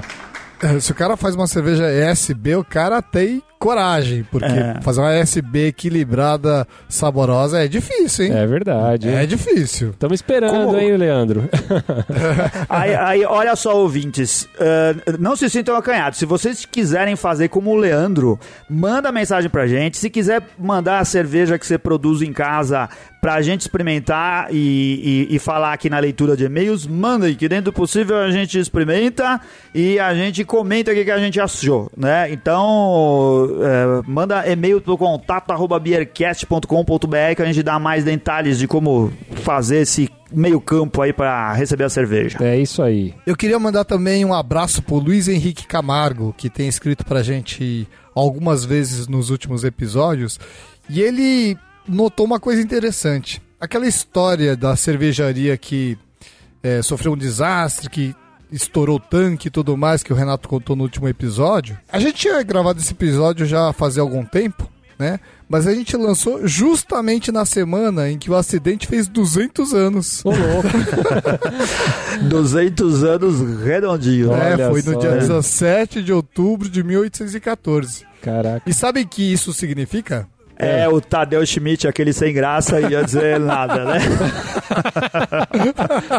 [0.60, 4.80] É, Se o cara faz uma cerveja ESB, o cara tem coragem, porque É.
[4.82, 8.32] fazer uma ESB equilibrada, saborosa, é difícil, hein?
[8.32, 9.08] É verdade.
[9.08, 9.90] É, difícil.
[9.90, 11.48] Estamos esperando, Como- hein, Leandro?
[12.68, 16.18] Aí, aí, olha só, ouvintes, ah, não se sintam acanhados.
[16.18, 18.38] Se vocês quiserem fazer como o Leandro,
[18.68, 19.96] manda mensagem pra gente.
[19.96, 22.88] Se quiser mandar a cerveja que você produz em casa
[23.20, 27.48] pra gente experimentar e, e- e falar aqui na leitura de e-mails, manda aí, que
[27.48, 29.40] dentro do possível a gente experimenta
[29.74, 32.30] e a gente comenta o que, que a gente achou, né?
[32.32, 38.66] Então, é, manda e-mail pro contato arroba beercast.com.br que a gente dá mais detalhes de
[38.68, 39.12] como
[39.42, 42.38] fazer esse meio campo aí pra receber a cerveja.
[42.40, 43.14] É isso aí.
[43.26, 47.88] Eu queria mandar também um abraço pro Luiz Henrique Camargo, que tem escrito pra gente
[48.14, 50.38] algumas vezes nos últimos episódios,
[50.90, 51.56] e ele
[51.88, 53.42] notou uma coisa interessante.
[53.60, 55.98] Aquela história da cervejaria que
[56.62, 58.14] é, sofreu um desastre, que
[58.50, 61.78] estourou o tanque e tudo mais, que o Renato contou no último episódio.
[61.90, 65.20] A gente tinha gravado esse episódio já fazia algum tempo, né?
[65.48, 70.22] Mas a gente lançou justamente na semana em que o acidente fez 200 anos.
[70.24, 70.68] Ô, louco.
[72.28, 74.32] 200 anos redondinho.
[74.32, 75.18] É, Olha foi no só, dia né?
[75.20, 78.06] 17 de outubro de 1814.
[78.20, 78.68] Caraca.
[78.68, 80.28] E sabe o que isso significa?
[80.58, 83.98] É, o Tadeu Schmidt, aquele sem graça, ia dizer nada, né?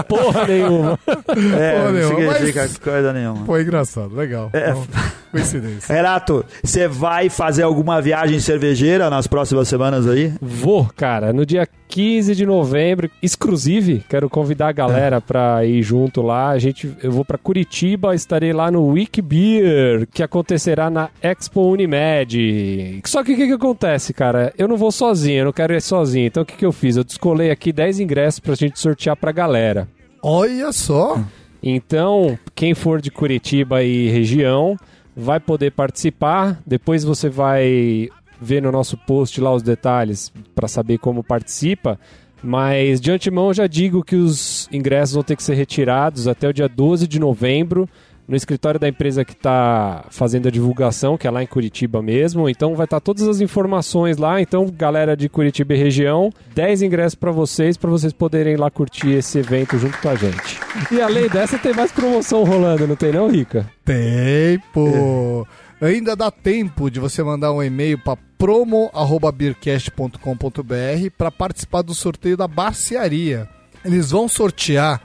[0.08, 1.00] Porra nenhuma.
[1.08, 3.46] É, Porra não nenhuma, significa mas- coisa nenhuma.
[3.46, 4.50] Foi engraçado, legal.
[4.54, 4.70] É.
[4.70, 4.88] Então,
[5.32, 5.94] coincidência.
[5.94, 10.34] Renato, você vai fazer alguma viagem cervejeira nas próximas semanas aí?
[10.42, 16.22] Vou, cara, no dia 15 de novembro, exclusive, quero convidar a galera pra ir junto
[16.22, 16.50] lá.
[16.50, 21.62] A gente, eu vou pra Curitiba, estarei lá no Wiki Beer, que acontecerá na Expo
[21.62, 23.02] Unimed.
[23.06, 24.54] Só que o que, que acontece, cara?
[24.56, 26.28] Eu não vou sozinho, eu não quero ir sozinho.
[26.28, 26.96] Então o que, que eu fiz?
[26.96, 29.88] Eu descolei aqui 10 ingressos pra gente sortear pra galera.
[30.22, 31.20] Olha só.
[31.62, 34.78] Então, quem for de Curitiba e região
[35.16, 36.62] vai poder participar.
[36.66, 38.10] Depois você vai
[38.42, 42.00] ver no nosso post lá os detalhes para saber como participa.
[42.42, 46.48] Mas de antemão eu já digo que os ingressos vão ter que ser retirados até
[46.48, 47.88] o dia 12 de novembro
[48.30, 52.48] no escritório da empresa que está fazendo a divulgação, que é lá em Curitiba mesmo.
[52.48, 54.40] Então vai estar todas as informações lá.
[54.40, 58.70] Então, galera de Curitiba e região, 10 ingressos para vocês, para vocês poderem ir lá
[58.70, 60.60] curtir esse evento junto com a gente.
[60.92, 63.68] E além dessa, tem mais promoção rolando, não tem não, Rica?
[63.84, 65.48] Tempo.
[65.82, 72.48] Ainda dá tempo de você mandar um e-mail para promo@beercast.com.br para participar do sorteio da
[72.48, 73.48] baciaria.
[73.84, 75.02] Eles vão sortear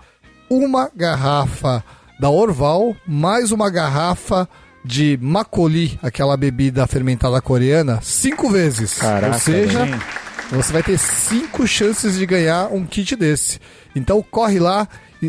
[0.51, 1.83] uma garrafa
[2.19, 4.49] da Orval mais uma garrafa
[4.85, 8.95] de Makoli, aquela bebida fermentada coreana, cinco vezes.
[8.95, 9.87] Caraca, Ou seja,
[10.51, 13.59] você vai ter cinco chances de ganhar um kit desse.
[13.97, 14.87] Então corre lá,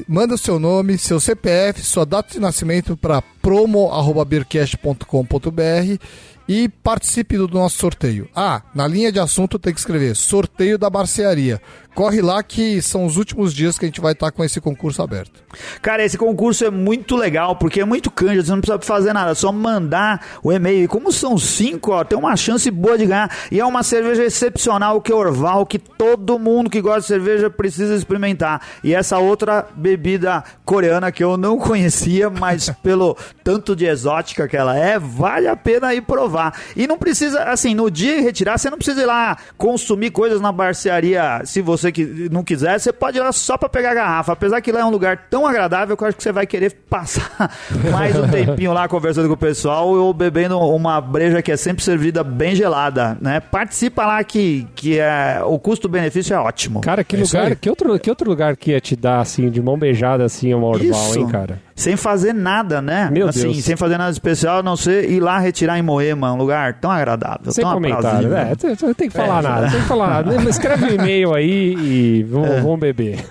[0.08, 6.00] manda o seu nome, seu CPF, sua data de nascimento para promo@beercast.com.br
[6.48, 8.30] e participe do nosso sorteio.
[8.36, 11.62] Ah, na linha de assunto tem que escrever sorteio da barcearia.
[11.96, 15.02] Corre lá que são os últimos dias que a gente vai estar com esse concurso
[15.02, 15.42] aberto.
[15.82, 19.32] Cara, esse concurso é muito legal, porque é muito canja, você não precisa fazer nada,
[19.32, 20.84] é só mandar o e-mail.
[20.84, 23.34] E como são cinco, ó, tem uma chance boa de ganhar.
[23.50, 27.50] E é uma cerveja excepcional, que é Orval, que todo mundo que gosta de cerveja
[27.50, 28.62] precisa experimentar.
[28.84, 34.58] E essa outra bebida coreana que eu não conhecia, mas pelo tanto de exótica que
[34.58, 36.60] ela é, vale a pena ir provar.
[36.76, 40.42] E não precisa, assim, no dia de retirar, você não precisa ir lá consumir coisas
[40.42, 43.96] na barcearia, se você que não quiser, você pode ir lá só pra pegar a
[43.96, 44.34] garrafa.
[44.34, 46.74] Apesar que lá é um lugar tão agradável que eu acho que você vai querer
[46.90, 47.52] passar
[47.92, 51.84] mais um tempinho lá conversando com o pessoal ou bebendo uma breja que é sempre
[51.84, 53.40] servida bem gelada, né?
[53.40, 56.82] Participa lá que, que é, o custo-benefício é ótimo.
[56.82, 59.62] Cara, que É lugar, que outro, que outro lugar que ia te dar, assim, de
[59.62, 61.20] mão beijada, assim, uma Orval, Isso.
[61.20, 61.60] hein, cara?
[61.76, 63.10] Sem fazer nada, né?
[63.12, 63.64] Meu assim, Deus.
[63.64, 66.90] sem fazer nada especial, a não ser ir lá retirar em Moema, um lugar tão
[66.90, 68.32] agradável, Sem tão comentário, aprazível.
[68.38, 68.56] né?
[68.56, 70.36] Tem- tem- Tem que falar nada, tem que falar nada.
[70.50, 73.20] Escreve um e-mail aí e vamos, vamos beber.
[73.20, 73.24] É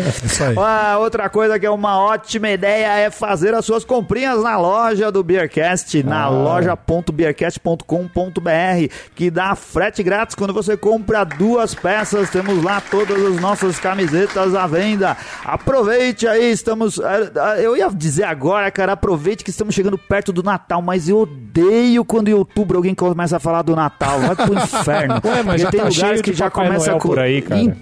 [0.26, 0.54] isso aí.
[0.58, 5.12] Ah, outra coisa que é uma ótima ideia é fazer as suas comprinhas na loja
[5.12, 6.28] do Beercast, na Ah.
[6.30, 12.30] loja.beercast.com.br, que dá frete grátis quando você compra duas peças.
[12.30, 15.16] Temos lá todas as nossas camisetas à venda.
[15.44, 16.98] Aproveite aí, estamos.
[17.00, 21.08] ah, ah, Eu ia dizer agora, cara, aproveite que estamos chegando perto do Natal, mas
[21.08, 24.20] eu odeio quando em outubro alguém começa a falar do Natal.
[24.20, 25.20] Vai pro inferno.
[25.24, 27.60] Ué, mas já tem tá lugares que já Papai começa Noel a por aí, cara.
[27.60, 27.76] Então,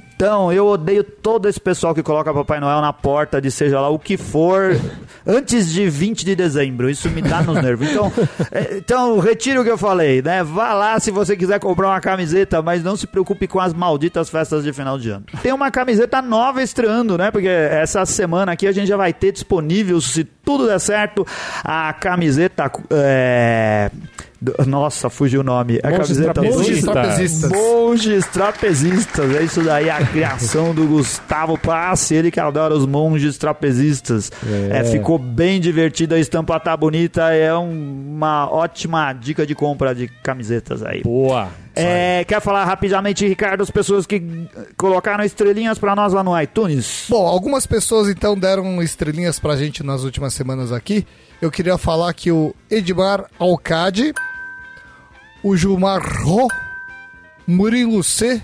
[0.53, 3.99] eu odeio todo esse pessoal que coloca Papai Noel na porta de seja lá o
[3.99, 4.77] que for
[5.27, 6.89] antes de 20 de dezembro.
[6.89, 7.89] Isso me dá nos nervos.
[7.91, 8.13] Então,
[8.51, 10.43] é, então retire o que eu falei, né?
[10.43, 14.29] Vá lá se você quiser comprar uma camiseta, mas não se preocupe com as malditas
[14.29, 15.25] festas de final de ano.
[15.43, 17.31] Tem uma camiseta nova estreando, né?
[17.31, 21.27] Porque essa semana aqui a gente já vai ter disponível, se tudo der certo,
[21.65, 22.71] a camiseta.
[22.91, 23.91] é,
[24.67, 25.79] Nossa, fugiu o nome.
[25.83, 26.85] A Monges camiseta trapezistas.
[26.93, 27.51] Trapezistas.
[27.53, 33.37] Monges trapezistas, é isso daí, a criação do Gustavo Passe, ele que adora os monges
[33.39, 34.31] trapezistas.
[34.71, 34.79] É.
[34.81, 39.95] É, ficou bem divertida, a estampa tá bonita, é um- uma ótima dica de compra
[39.95, 41.03] de camisetas aí.
[41.03, 41.49] Boa.
[41.75, 44.23] É, quer falar rapidamente, Ricardo, as pessoas que
[44.77, 47.07] colocaram estrelinhas pra nós lá no iTunes?
[47.09, 51.07] Bom, algumas pessoas então deram estrelinhas pra gente nas últimas semanas aqui.
[51.41, 54.13] Eu queria falar que o Edmar Alcade,
[55.43, 56.49] o Gilmar Ró,
[57.47, 58.43] Murilo C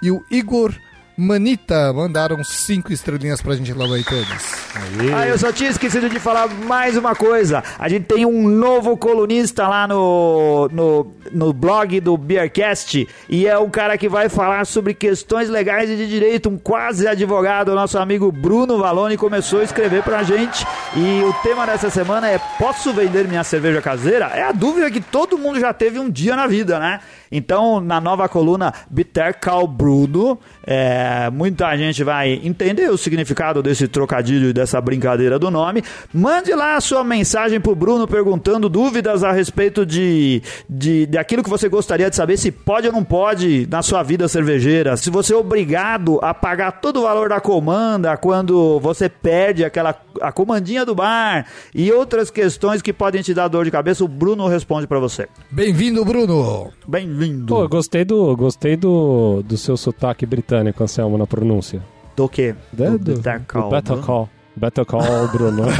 [0.00, 0.74] e o Igor
[1.16, 4.72] Manita mandaram cinco estrelinhas pra gente lá no iTunes.
[5.14, 7.62] Ah, eu só tinha esquecido de falar mais uma coisa.
[7.78, 13.58] A gente tem um novo colunista lá no, no, no blog do Beercast e é
[13.58, 17.74] um cara que vai falar sobre questões legais e de direito, um quase advogado.
[17.74, 22.38] Nosso amigo Bruno Valone começou a escrever pra gente e o tema dessa semana é:
[22.58, 24.26] Posso vender minha cerveja caseira?
[24.34, 27.00] É a dúvida que todo mundo já teve um dia na vida, né?
[27.32, 29.34] Então, na nova coluna Bitter
[29.66, 35.82] Bruno, é, muita gente vai entender o significado desse trocadilho e dessa brincadeira do nome.
[36.12, 41.48] Mande lá a sua mensagem pro Bruno perguntando dúvidas a respeito de, de daquilo que
[41.48, 44.96] você gostaria de saber se pode ou não pode na sua vida cervejeira.
[44.98, 49.98] Se você é obrigado a pagar todo o valor da comanda quando você perde aquela
[50.20, 54.08] a comandinha do bar e outras questões que podem te dar dor de cabeça, o
[54.08, 55.26] Bruno responde pra você.
[55.50, 56.70] Bem-vindo, Bruno!
[56.86, 57.21] Bem-vindo.
[57.46, 61.80] Pô, eu gostei do, gostei do, do seu sotaque britânico, Anselmo, na pronúncia.
[62.16, 62.54] Do quê?
[62.72, 64.06] Da- Do do, Better Call, do Better Bruno.
[64.06, 64.28] Call.
[64.56, 65.62] Better Call, Bruno.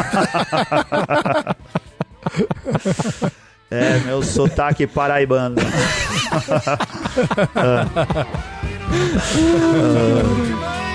[3.75, 5.57] É, meu sotaque paraibano.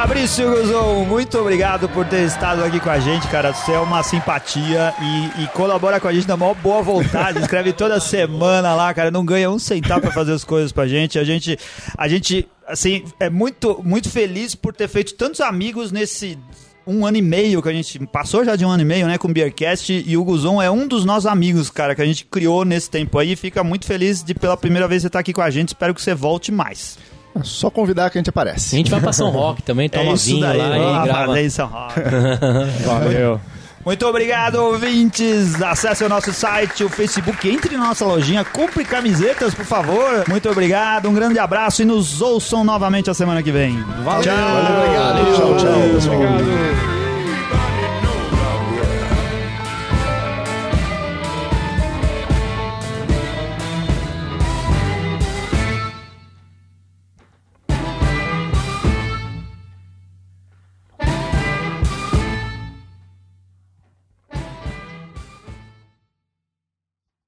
[0.00, 3.52] Fabrício Guzon, muito obrigado por ter estado aqui com a gente, cara.
[3.52, 7.38] Você é uma simpatia e, e colabora com a gente na maior boa vontade.
[7.44, 9.10] Escreve toda semana lá, cara.
[9.10, 11.18] Não ganha um centavo pra fazer as coisas pra gente.
[11.18, 11.58] A gente,
[11.98, 16.38] a gente, assim, é muito, muito feliz por ter feito tantos amigos nesse
[16.86, 19.18] um ano e meio que a gente passou já de um ano e meio, né,
[19.18, 22.24] com o Beercast e o Guzon é um dos nossos amigos, cara, que a gente
[22.24, 23.36] criou nesse tempo aí.
[23.36, 25.68] Fica muito feliz de pela primeira vez você estar aqui com a gente.
[25.68, 26.96] Espero que você volte mais.
[27.34, 28.76] É só convidar que a gente A aparece.
[28.76, 31.26] gente vai pra São Roque também, toma vinho lá e grava.
[31.26, 32.00] fazer em São Roque.
[32.84, 33.40] Valeu.
[33.84, 35.60] Muito obrigado, ouvintes.
[35.62, 40.24] Acesse o nosso site, o Facebook, entre na nossa lojinha, compre camisetas, por favor.
[40.28, 43.82] Muito obrigado, um grande abraço e nos ouçam novamente a semana que vem.
[44.04, 44.22] Valeu.
[44.22, 44.78] Tchau.
[44.82, 45.36] Obrigado.
[45.36, 46.89] Tchau, tchau, pessoal.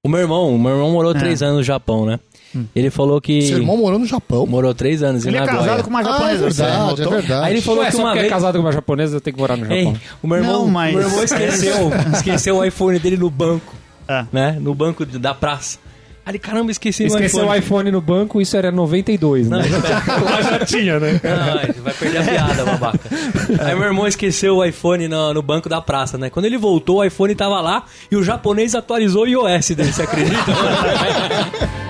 [0.05, 2.18] O meu irmão, o meu irmão morou três anos no Japão, né?
[2.74, 3.40] Ele falou que.
[3.42, 4.44] Seu irmão morou no Japão.
[4.48, 5.59] Morou três anos Ele em é Nagoya.
[5.61, 6.50] casado com uma Ah, é japonesa.
[6.50, 7.46] você verdade, é verdade.
[7.46, 8.28] Aí ele falou Ué, que uma é vez.
[8.28, 10.00] casado com uma japonesa tem que morar no Ei, Japão.
[10.20, 13.72] o meu irmão, Não, mas- meu irmão esqueceu, esqueceu o iPhone dele no banco,
[14.09, 14.26] Ah.
[14.32, 14.59] né?
[14.61, 15.78] No banco da praça.
[16.27, 17.59] Ele, caramba, esqueci Esqueceu o o iPhone.
[17.59, 19.57] iPhone no banco, isso era 92, né?
[19.59, 21.20] Lá já tinha, né?
[21.23, 23.01] Não, vai perder a piada, babaca.
[23.61, 26.31] Aí meu irmão esqueceu o iPhone no, no banco da praça, né?
[26.31, 30.03] Quando ele voltou, o iPhone tava lá e o japonês atualizou o iOS dele, você
[30.03, 30.37] acredita?